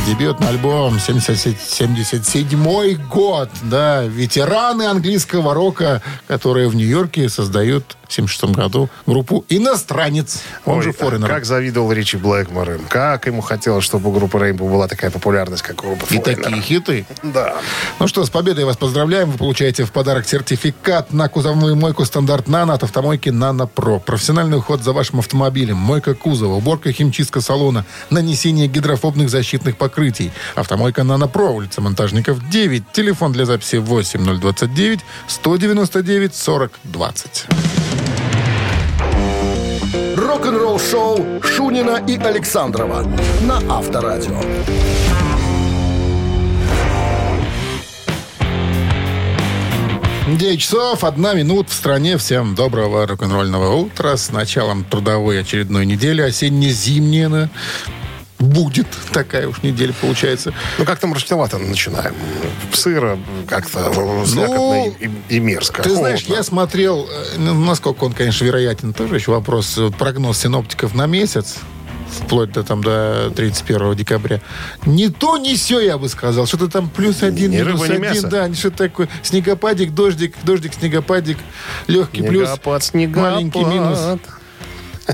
[0.10, 3.50] Дебютный альбом 77 год.
[3.62, 10.42] Да, ветераны английского рока, которые в Нью-Йорке создают в 76 году группу «Иностранец».
[10.66, 11.28] Он Ой, же Форинер.
[11.28, 12.80] Как завидовал Ричи Блэкмор.
[12.90, 16.60] Как ему хотелось, чтобы у группы Рейнбо была такая популярность, как у группы И такие
[16.60, 17.06] хиты.
[17.22, 17.58] Да.
[18.00, 19.30] Ну что, с победой вас поздравляем.
[19.30, 24.00] Вы получаете в подарок сертификат на кузовную мойку стандарт «Нано» от автомойки «Нано Про».
[24.00, 29.99] Профессиональный уход за вашим автомобилем, мойка кузова, уборка химчистка салона, нанесение гидрофобных защитных покрытий.
[30.56, 32.92] Автомойка «Нано Про», улица Монтажников, 9.
[32.92, 37.46] Телефон для записи 8029 199 40 20.
[40.16, 43.04] Рок-н-ролл шоу Шунина и Александрова
[43.42, 44.42] на Авторадио.
[50.38, 52.18] 9 часов, одна минут в стране.
[52.18, 54.16] Всем доброго рок-н-ролльного утра.
[54.16, 56.22] С началом трудовой очередной недели.
[56.22, 57.50] Осенне-зимняя она
[58.40, 58.88] будет.
[59.12, 60.54] Такая уж неделя получается.
[60.78, 62.16] Ну, как-то мрачновато начинаем.
[62.74, 63.92] Сыро, как-то
[64.26, 65.82] слякотно и, и мерзко.
[65.86, 66.36] Ну, Ты знаешь, Холодно.
[66.38, 69.78] я смотрел, э, ну, насколько он, конечно, вероятен, тоже еще вопрос.
[69.98, 71.58] Прогноз синоптиков на месяц
[72.10, 74.42] вплоть до, там, до 31 декабря.
[74.86, 76.48] Не то, не все, я бы сказал.
[76.48, 78.02] Что-то там плюс один, Ни минус рыба, один.
[78.02, 78.28] мясо.
[78.28, 79.10] Да, что-то такое.
[79.22, 81.38] Снегопадик, дождик, дождик, снегопадик.
[81.88, 83.32] Легкий плюс, Снегопад, снегопад.
[83.34, 84.00] маленький минус.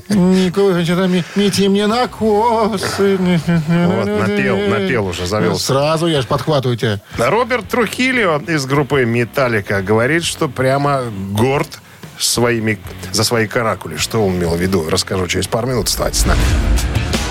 [0.08, 3.18] Что-то ми- мети мне на косы.
[3.18, 5.66] Вот, напел, напел уже, завелся.
[5.66, 7.00] Сразу я ж подхватываю тебя.
[7.18, 11.80] Роберт Трухильо из группы «Металлика» говорит, что прямо горд
[12.18, 12.80] своими,
[13.12, 13.98] за свои каракули.
[13.98, 14.88] Что он имел в виду?
[14.90, 15.88] Расскажу через пару минут.
[15.88, 16.42] Оставайтесь с нами.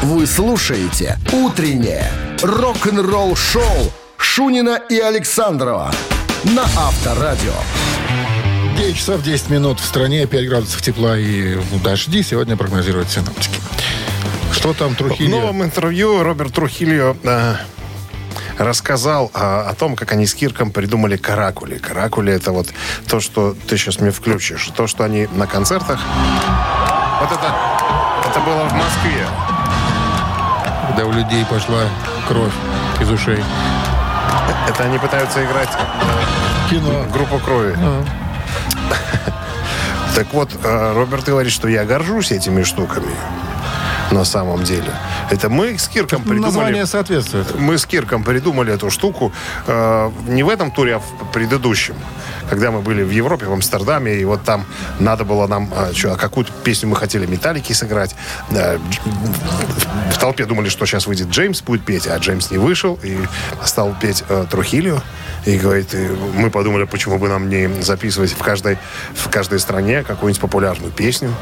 [0.02, 2.10] Вы слушаете «Утреннее
[2.42, 5.92] рок-н-ролл-шоу» Шунина и Александрова
[6.44, 7.52] на Авторадио.
[8.76, 13.58] 9 часов 10 минут в стране, 5 градусов тепла и дожди сегодня прогнозируют синоптики.
[14.52, 15.28] Что там В Трухильо?
[15.40, 17.54] новом интервью Роберт Трухильо э,
[18.58, 21.78] рассказал э, о том, как они с Кирком придумали каракули.
[21.78, 22.68] Каракули это вот
[23.08, 24.70] то, что ты сейчас мне включишь.
[24.76, 26.00] То, что они на концертах...
[27.20, 27.54] Вот это,
[28.28, 29.26] это было в Москве.
[30.88, 31.82] Когда у людей пошла
[32.28, 32.52] кровь
[33.00, 33.42] из ушей.
[34.68, 35.68] Это они пытаются играть
[36.70, 37.06] Кино.
[37.12, 37.76] группу крови.
[40.14, 43.10] Так вот, э, Роберт говорит, что я горжусь этими штуками.
[44.12, 44.92] На самом деле.
[45.30, 46.46] Это мы с Кирком придумали...
[46.46, 47.58] Название соответствует.
[47.58, 49.32] Мы с Кирком придумали эту штуку
[49.66, 51.96] э, не в этом туре, а в предыдущем.
[52.50, 54.66] Когда мы были в Европе, в Амстердаме, и вот там
[54.98, 58.14] надо было нам э, чё, а какую-то песню мы хотели металлики сыграть.
[58.50, 58.78] Э,
[60.10, 63.18] в толпе думали, что сейчас выйдет Джеймс, будет петь, а Джеймс не вышел и
[63.64, 65.00] стал петь э, Трухилио.
[65.46, 65.94] И говорит,
[66.34, 68.78] мы подумали, почему бы нам не записывать в каждой,
[69.14, 71.34] в каждой стране какую-нибудь популярную песню.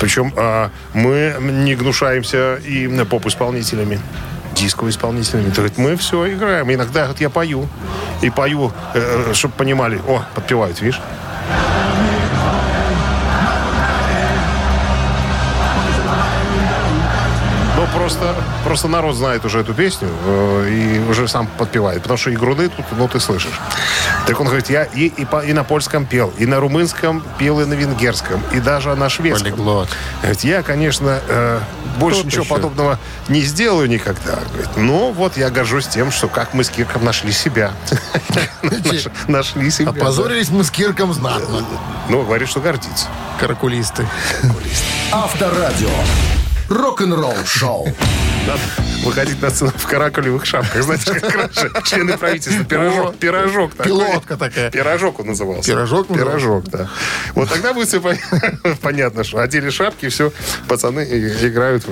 [0.00, 4.00] Причем э, мы не гнушаемся и поп-исполнителями,
[4.64, 5.50] диско-исполнителями.
[5.50, 6.72] То есть мы все играем.
[6.72, 7.68] Иногда вот я пою.
[8.22, 8.72] И пою,
[9.32, 10.00] чтобы понимали.
[10.08, 11.00] О, подпевают, видишь?
[18.24, 22.02] Просто, просто народ знает уже эту песню э, и уже сам подпевает.
[22.02, 23.52] Потому что и груды тут, ну, ты слышишь.
[24.26, 27.60] Так он говорит, я и, и, по- и на польском пел, и на румынском пел,
[27.60, 29.50] и на венгерском, и даже на шведском.
[29.52, 29.88] Полиглот.
[30.22, 31.60] Говорит, я, конечно, э,
[31.98, 32.54] больше Кто-то ничего еще.
[32.54, 34.38] подобного не сделаю никогда.
[34.52, 37.72] Говорит, но вот я горжусь тем, что как мы с Кирком нашли себя.
[38.62, 39.90] Наш- Нашли себя.
[39.90, 41.64] Опозорились мы с Кирком знатно.
[42.08, 43.06] Ну, говорит, что гордится.
[43.38, 44.06] Каракулисты.
[45.12, 45.88] Авторадио.
[46.68, 47.88] Рок-н-ролл-шоу.
[48.46, 48.60] Надо
[49.04, 50.82] выходить на сцену в каракулевых шапках.
[50.82, 52.64] Знаете, как раньше члены правительства.
[52.64, 53.16] Пирожок.
[53.16, 53.86] Пирожок такой.
[53.92, 54.70] Пилотка такая.
[54.70, 55.70] Пирожок он назывался.
[55.70, 56.08] Пирожок?
[56.08, 56.88] Пирожок, да.
[57.34, 58.18] Вот тогда будет все пон-
[58.82, 60.32] понятно, что одели шапки, все,
[60.68, 61.84] пацаны и- играют.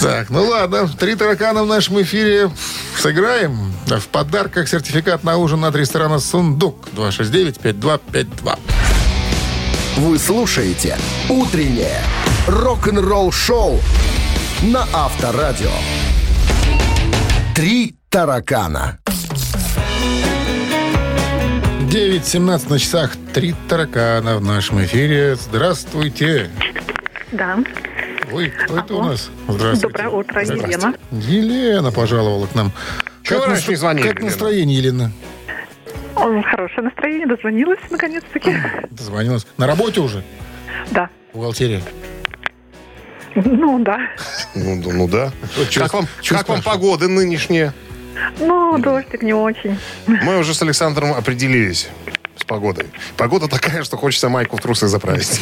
[0.00, 2.50] Так, ну ладно, три таракана в нашем эфире
[2.98, 3.72] сыграем.
[3.86, 8.58] В подарках сертификат на ужин от ресторана «Сундук» 269-5252.
[10.02, 12.00] Вы слушаете «Утреннее
[12.48, 13.78] рок-н-ролл-шоу»
[14.64, 15.70] на Авторадио.
[17.54, 18.98] Три таракана.
[21.88, 23.12] 9.17 на часах.
[23.32, 25.36] Три таракана в нашем эфире.
[25.36, 26.50] Здравствуйте.
[27.30, 27.58] Да.
[28.32, 29.30] Ой, кто это у нас?
[29.46, 29.86] Здравствуйте.
[29.86, 30.94] Доброе утро, Елена.
[31.12, 32.72] Елена пожаловала к нам.
[33.22, 34.30] Чего Как, раньше не звонили, как Елена?
[34.30, 35.04] настроение, Елена?
[35.04, 35.31] О,
[36.22, 38.56] Хорошее настроение, дозвонилась наконец-таки.
[38.90, 39.44] Дозвонилась.
[39.58, 40.22] На работе уже?
[40.92, 41.08] Да.
[41.34, 41.82] Бухгалтерия.
[43.34, 43.98] Ну, да.
[44.54, 45.32] Ну, да, ну да.
[45.74, 47.74] Как вам, как вам погода нынешняя?
[48.38, 49.78] Ну, дождик не очень.
[50.06, 51.88] Мы уже с Александром определились
[52.36, 52.86] с погодой.
[53.16, 55.40] Погода такая, что хочется майку в трусы заправить.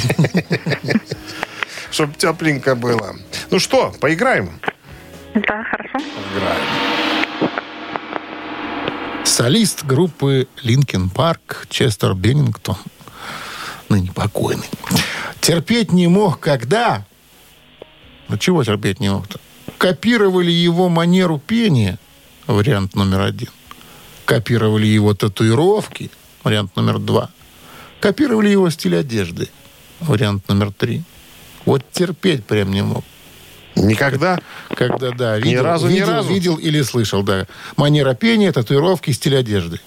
[1.91, 3.17] Чтоб тепленько было.
[3.51, 4.51] Ну что, поиграем?
[5.35, 5.99] Да, хорошо.
[6.35, 7.10] Играем.
[9.25, 12.77] Солист группы Линкен Парк Честер Беннингтон,
[13.89, 14.69] ныне покойный,
[15.41, 17.07] терпеть не мог, когда...
[18.29, 19.41] Ну, чего терпеть не мог-то?
[19.79, 21.99] Копировали его манеру пения,
[22.47, 23.49] вариант номер один.
[24.25, 26.11] Копировали его татуировки,
[26.45, 27.31] вариант номер два.
[28.01, 29.49] Копировали его стиль одежды,
[30.01, 31.03] вариант номер три.
[31.65, 33.05] Вот терпеть прям не мог.
[33.83, 34.39] Никогда?
[34.75, 36.29] Когда, да, Ни видел, разу, ни видел, разу?
[36.29, 37.47] видел или слышал, да.
[37.77, 39.81] Манера пения, татуировки, стиль одежды.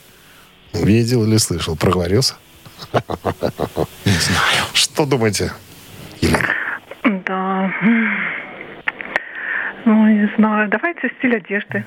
[0.73, 1.75] Видел или слышал?
[1.75, 2.35] Проговорился?
[2.93, 4.65] Не знаю.
[4.73, 5.53] Что думаете?
[7.03, 7.71] Да.
[9.85, 10.69] Ну, не знаю.
[10.69, 11.85] Давайте стиль одежды.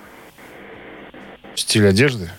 [1.55, 2.31] Стиль одежды?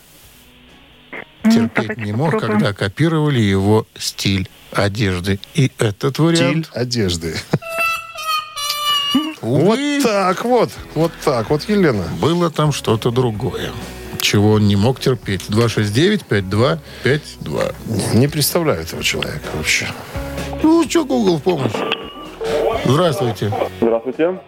[1.43, 2.59] Терпеть давайте не мог, попробуем.
[2.59, 5.39] когда копировали его стиль одежды.
[5.53, 6.69] И этот Стиль вариант...
[6.73, 7.35] одежды.
[9.41, 10.69] Увы, Вот так вот.
[10.95, 12.05] Вот так вот, Елена.
[12.21, 13.71] было там что-то другое.
[14.19, 15.43] Чего он не мог терпеть.
[15.49, 17.75] 269-5252.
[18.15, 19.87] Не представляю этого человека вообще.
[20.63, 21.71] Ну, что, Google в помощь?
[22.85, 23.51] Здравствуйте.
[23.81, 24.39] Здравствуйте.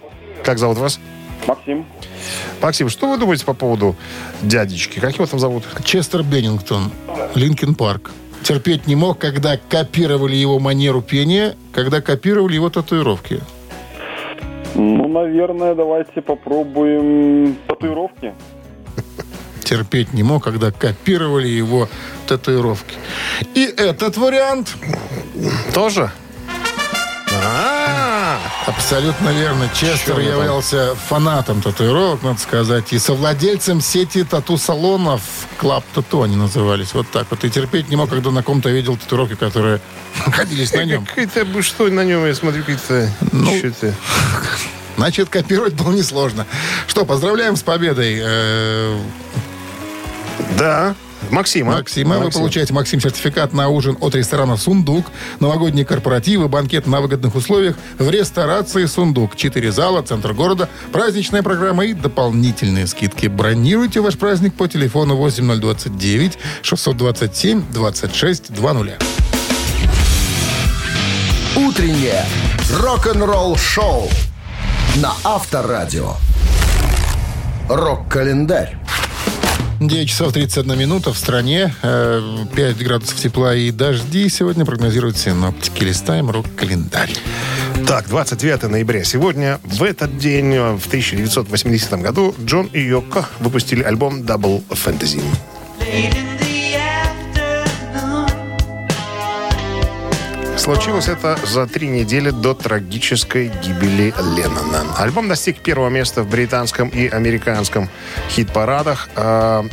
[0.44, 1.00] Как зовут вас?
[1.48, 1.86] Максим.
[2.62, 3.96] Максим, что вы думаете по поводу
[4.42, 5.00] дядечки?
[5.00, 5.64] Как его там зовут?
[5.84, 6.92] Честер Беннингтон,
[7.36, 8.12] Linkin Park.
[8.44, 13.42] Терпеть не мог, когда копировали его манеру пения, когда копировали его татуировки.
[14.80, 18.34] Ну, наверное, давайте попробуем татуировки.
[19.63, 21.89] Терпеть не мог, когда копировали его
[22.27, 22.95] татуировки.
[23.55, 24.77] И этот вариант
[25.73, 26.11] Тоже?
[27.44, 29.70] А, абсолютно верно.
[29.74, 30.24] Честер там?
[30.24, 35.22] являлся фанатом татуировок, надо сказать, и совладельцем сети тату-салонов
[35.60, 36.94] Club Tattoo они назывались.
[36.94, 37.44] Вот так вот.
[37.44, 39.80] И терпеть не мог, когда на ком-то видел татуировки, которые
[40.26, 41.06] находились на нем.
[41.06, 43.10] Какие-то, бы что на нем, я смотрю, какие-то...
[43.32, 43.52] Ну.
[44.98, 46.46] Значит, копировать было несложно.
[46.88, 48.20] Что, поздравляем с победой.
[48.22, 49.00] Э,
[50.58, 50.96] Да.
[51.30, 51.74] Максима.
[51.74, 52.17] Максима.
[52.20, 55.05] Вы получаете, Максим, сертификат на ужин от ресторана «Сундук»,
[55.39, 59.36] новогодние корпоративы, банкет на выгодных условиях в ресторации «Сундук».
[59.36, 63.28] Четыре зала, центр города, праздничная программа и дополнительные скидки.
[63.28, 68.93] Бронируйте ваш праздник по телефону 8029 627 26 20.
[71.55, 72.26] Утреннее
[72.72, 74.09] рок-н-ролл-шоу
[74.95, 76.13] на Авторадио.
[77.67, 78.78] Рок-календарь.
[79.80, 81.73] 9 часов 31 минута в стране.
[81.82, 85.84] э, 5 градусов тепла и дожди сегодня прогнозируют синоптики.
[85.84, 87.13] Листаем рок-календарь.
[87.88, 89.03] Так, 29 ноября.
[89.05, 95.21] Сегодня, в этот день, э, в 1980 году, Джон и Йоко выпустили альбом Double Fantasy.
[100.72, 104.86] Случилось это за три недели до трагической гибели Леннона.
[104.99, 107.89] Альбом достиг первого места в британском и американском
[108.30, 109.09] хит-парадах.
[109.15, 109.65] А,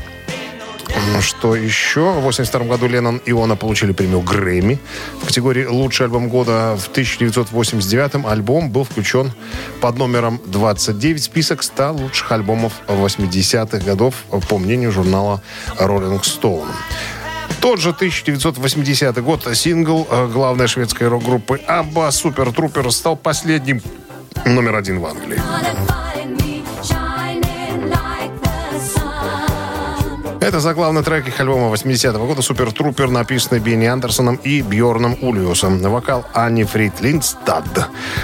[1.21, 2.01] Что еще?
[2.01, 4.79] В 1982 году Леннон и Иона получили премию Грэмми.
[5.21, 9.33] В категории «Лучший альбом года» в 1989 альбом был включен
[9.83, 14.15] под номером 29 в список 100 лучших альбомов 80-х годов,
[14.49, 15.43] по мнению журнала
[15.79, 16.71] Rolling Stone.
[17.61, 23.83] Тот же 1980 год сингл э, главной шведской рок-группы ABBA «Super Trouper» стал последним
[24.45, 25.41] номер один в Англии.
[30.47, 35.81] Это заглавный трек их альбома 80-го года «Super Trouper», написанный Бенни Андерсоном и Бьорном Ульюсом.
[35.81, 37.65] Вокал Анни Фрид Лингстад.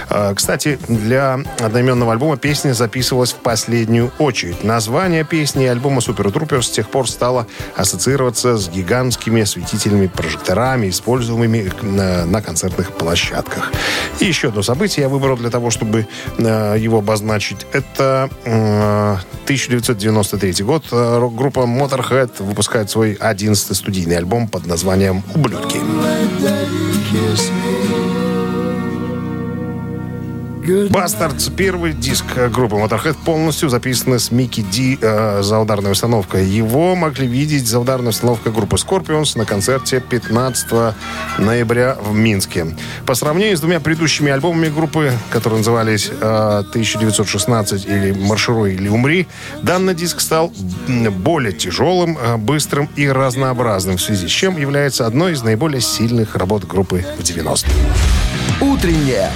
[0.09, 4.63] Э, Кстати, для одноименного альбома песня записывалась в последнюю очередь.
[4.63, 10.91] Название песни и альбома «Super Trouper» с тех пор стало ассоциироваться с гигантскими осветительными прожекторами,
[10.91, 13.73] используемыми на, концертных площадках.
[14.21, 16.07] И еще одно событие я выбрал для того, чтобы
[16.39, 17.67] э, его обозначить.
[17.73, 20.85] Это э, 1993 год.
[20.93, 21.67] Э, Рок-группа
[22.13, 25.79] Motorhead выпускает свой 11-й студийный альбом под названием «Ублюдки».
[30.63, 36.47] Бастардс, первый диск группы Motorhead, полностью записанный с Микки Ди э, за ударной установкой.
[36.47, 40.95] Его могли видеть за ударной установкой группы Scorpions на концерте 15
[41.39, 42.77] ноября в Минске.
[43.07, 49.27] По сравнению с двумя предыдущими альбомами группы, которые назывались э, 1916 или «Маршируй» или «Умри»,
[49.63, 50.53] данный диск стал
[50.87, 56.37] более тяжелым, э, быстрым и разнообразным, в связи с чем является одной из наиболее сильных
[56.37, 57.73] работ группы в 90-е.
[58.61, 59.29] Утреннее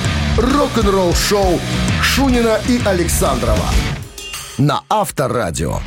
[1.17, 1.61] рок-н-ролл-шоу
[2.03, 3.71] Шунина и Александрова
[4.59, 5.81] на Авторадио.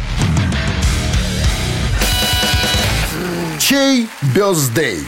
[3.60, 5.00] Чей бездей?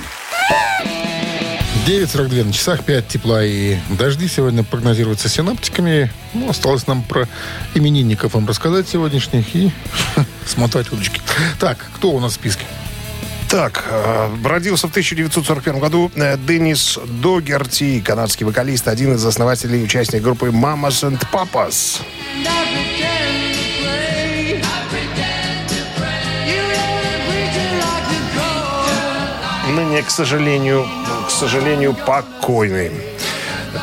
[1.87, 6.11] 9.42 на часах, 5 тепла и дожди сегодня прогнозируются синаптиками.
[6.33, 7.27] Ну, осталось нам про
[7.73, 9.71] именинников вам рассказать сегодняшних и
[10.45, 11.19] смотать удочки.
[11.59, 12.65] Так, кто у нас в списке?
[13.51, 19.83] Так, э, родился в 1941 году э, Деннис Догерти, канадский вокалист, один из основателей и
[19.83, 21.99] участник группы Mamas and Papas.
[29.75, 30.87] Ныне, к сожалению,
[31.27, 32.91] к сожалению, покойный.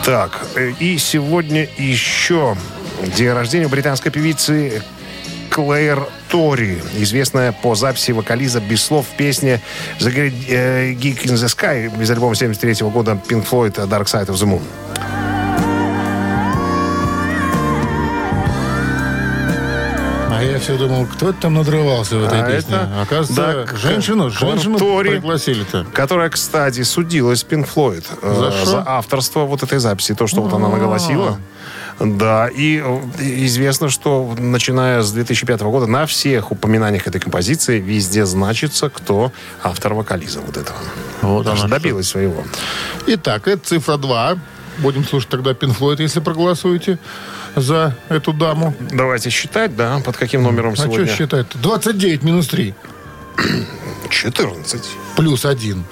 [0.03, 2.57] Так, э, и сегодня еще
[3.19, 4.83] день рождения британской певицы
[5.59, 9.61] Клэр Тори, известная по записи вокализа без слов в песне
[9.99, 14.27] The Great э, Geek in the Sky из альбома 73 года Pink Floyd Dark Side
[14.29, 14.63] of the Moon.
[20.31, 22.77] А я все думал, кто это там надрывался в этой А песне.
[22.77, 25.11] это- Оказывается, да, женщину, женщину Тори.
[25.11, 25.87] пригласили-то.
[25.93, 28.67] Которая, кстати, судилась Пинк Флойд э, За что?
[28.67, 31.39] за авторство вот этой записи, то, что вот она наголосила.
[32.01, 33.01] Да, и э,
[33.47, 39.33] известно, что начиная с 2005 года на всех упоминаниях этой композиции везде значится, кто
[39.63, 40.79] автор вокализа вот этого.
[41.23, 42.45] Вот Даже она добилась своего.
[43.07, 44.39] Итак, это цифра 2.
[44.79, 47.01] Будем слушать тогда Пинфлойд, если проголосуете
[47.57, 48.75] за эту даму.
[48.93, 51.13] Давайте считать, да, под каким номером А что сегодня?
[51.13, 51.47] считать?
[51.55, 52.75] 29 минус 3
[54.09, 54.83] 14,
[55.17, 55.85] плюс 1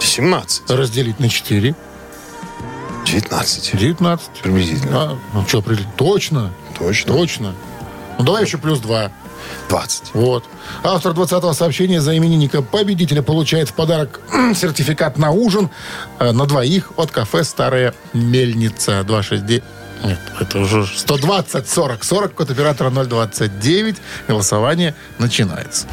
[0.00, 1.74] 17, разделить на 4.
[3.10, 3.76] 19.
[3.76, 4.30] 19.
[4.42, 5.02] Приблизительно.
[5.02, 5.62] А, ну что,
[5.96, 6.52] точно?
[6.78, 7.12] Точно.
[7.14, 7.54] Точно.
[8.18, 9.10] Ну давай еще плюс 2.
[9.68, 10.14] 20.
[10.14, 10.44] Вот.
[10.82, 14.20] Автор 20-го сообщения за именинника победителя получает в подарок
[14.54, 15.70] сертификат на ужин
[16.18, 19.04] э, на двоих от кафе «Старая мельница».
[19.04, 19.62] 269...
[20.04, 23.96] Нет, это уже 120 40 40 код оператора 029.
[24.28, 25.86] Голосование начинается.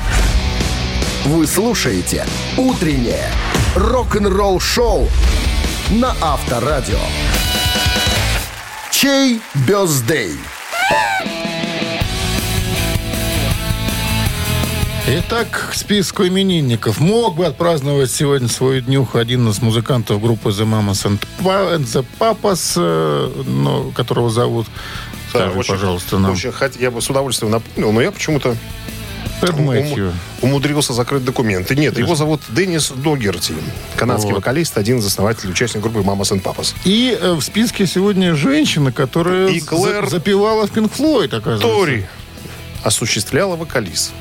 [1.25, 2.25] Вы слушаете
[2.57, 3.31] «Утреннее
[3.75, 5.07] рок-н-ролл-шоу»
[5.91, 6.99] на Авторадио.
[8.91, 10.31] Чей бездей?
[15.07, 16.99] Итак, к списку именинников.
[16.99, 21.19] Мог бы отпраздновать сегодня свой днюх один из музыкантов группы The Mamas and
[21.83, 24.65] the Papas, э, но, которого зовут...
[25.31, 26.31] Да, Скажи, очень- пожалуйста, нам.
[26.31, 28.55] очень я бы с удовольствием напомнил, но я почему-то
[29.41, 31.75] Тед ум- умудрился закрыть документы.
[31.75, 33.53] Нет, его зовут Деннис Догерти.
[33.95, 34.37] Канадский Вот.
[34.37, 36.73] вокалист, один из основателей, участник группы Mamas and Papas.
[36.85, 41.67] И э, в списке сегодня женщина, которая И Клэр за- запевала в Пинк Флойд, оказывается.
[41.67, 42.05] Тори
[42.83, 44.11] осуществляла вокалист.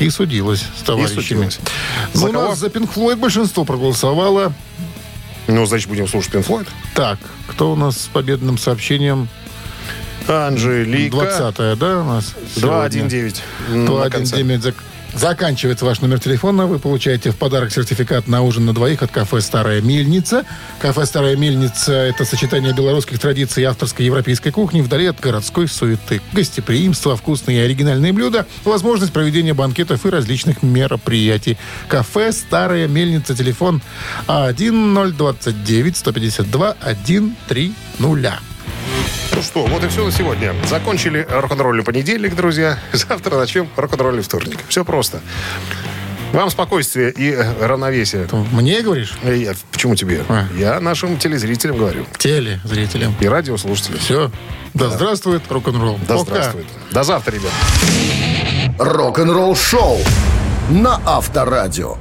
[0.00, 1.20] И судилась с товарищами.
[1.22, 1.58] судилась.
[2.14, 2.48] Ну, За у кого?
[2.48, 4.52] нас за Пинк Флойд большинство проголосовало.
[5.46, 6.66] Ну, значит, будем слушать Пин Флойд.
[6.94, 9.28] Так, кто у нас с победным сообщением?
[10.28, 11.16] Анжелика.
[11.16, 12.34] 20 да, у нас?
[12.54, 13.08] сегодня?
[13.08, 13.42] 219.
[13.70, 14.36] на конце.
[14.36, 14.64] 219.
[14.64, 14.82] Зак-
[15.16, 16.66] Заканчивается ваш номер телефона.
[16.66, 20.44] Вы получаете в подарок сертификат на ужин на двоих от кафе «Старая мельница».
[20.80, 26.20] Кафе «Старая мельница»— это сочетание белорусских традиций и авторской европейской кухни вдали от городской суеты.
[26.32, 31.58] Гостеприимство, вкусные и оригинальные блюда, возможность проведения банкетов и различных мероприятий.
[31.86, 33.36] Кафе «Старая мельница».
[33.36, 33.82] Телефон
[34.26, 37.74] 1029 152 130.
[39.44, 40.54] Ну что, вот и все на сегодня.
[40.66, 42.78] Закончили рок-н-ролльный понедельник, друзья.
[42.92, 44.58] Завтра начнем рок-н-ролльный вторник.
[44.68, 45.20] Все просто.
[46.32, 48.26] Вам спокойствия и равновесия.
[48.52, 49.12] Мне говоришь?
[49.22, 50.24] Э, я- почему тебе?
[50.30, 50.46] А.
[50.56, 52.06] Я нашим телезрителям говорю.
[52.16, 53.14] Телезрителям.
[53.20, 53.98] И радиослушателям.
[53.98, 54.30] Все.
[54.72, 55.98] Да, здравствует рок-н-ролл.
[56.08, 56.30] Да Пока.
[56.30, 56.66] здравствует.
[56.90, 57.52] До завтра, ребят.
[58.78, 59.98] Рок-н-ролл-шоу
[60.70, 61.98] на Авторадио.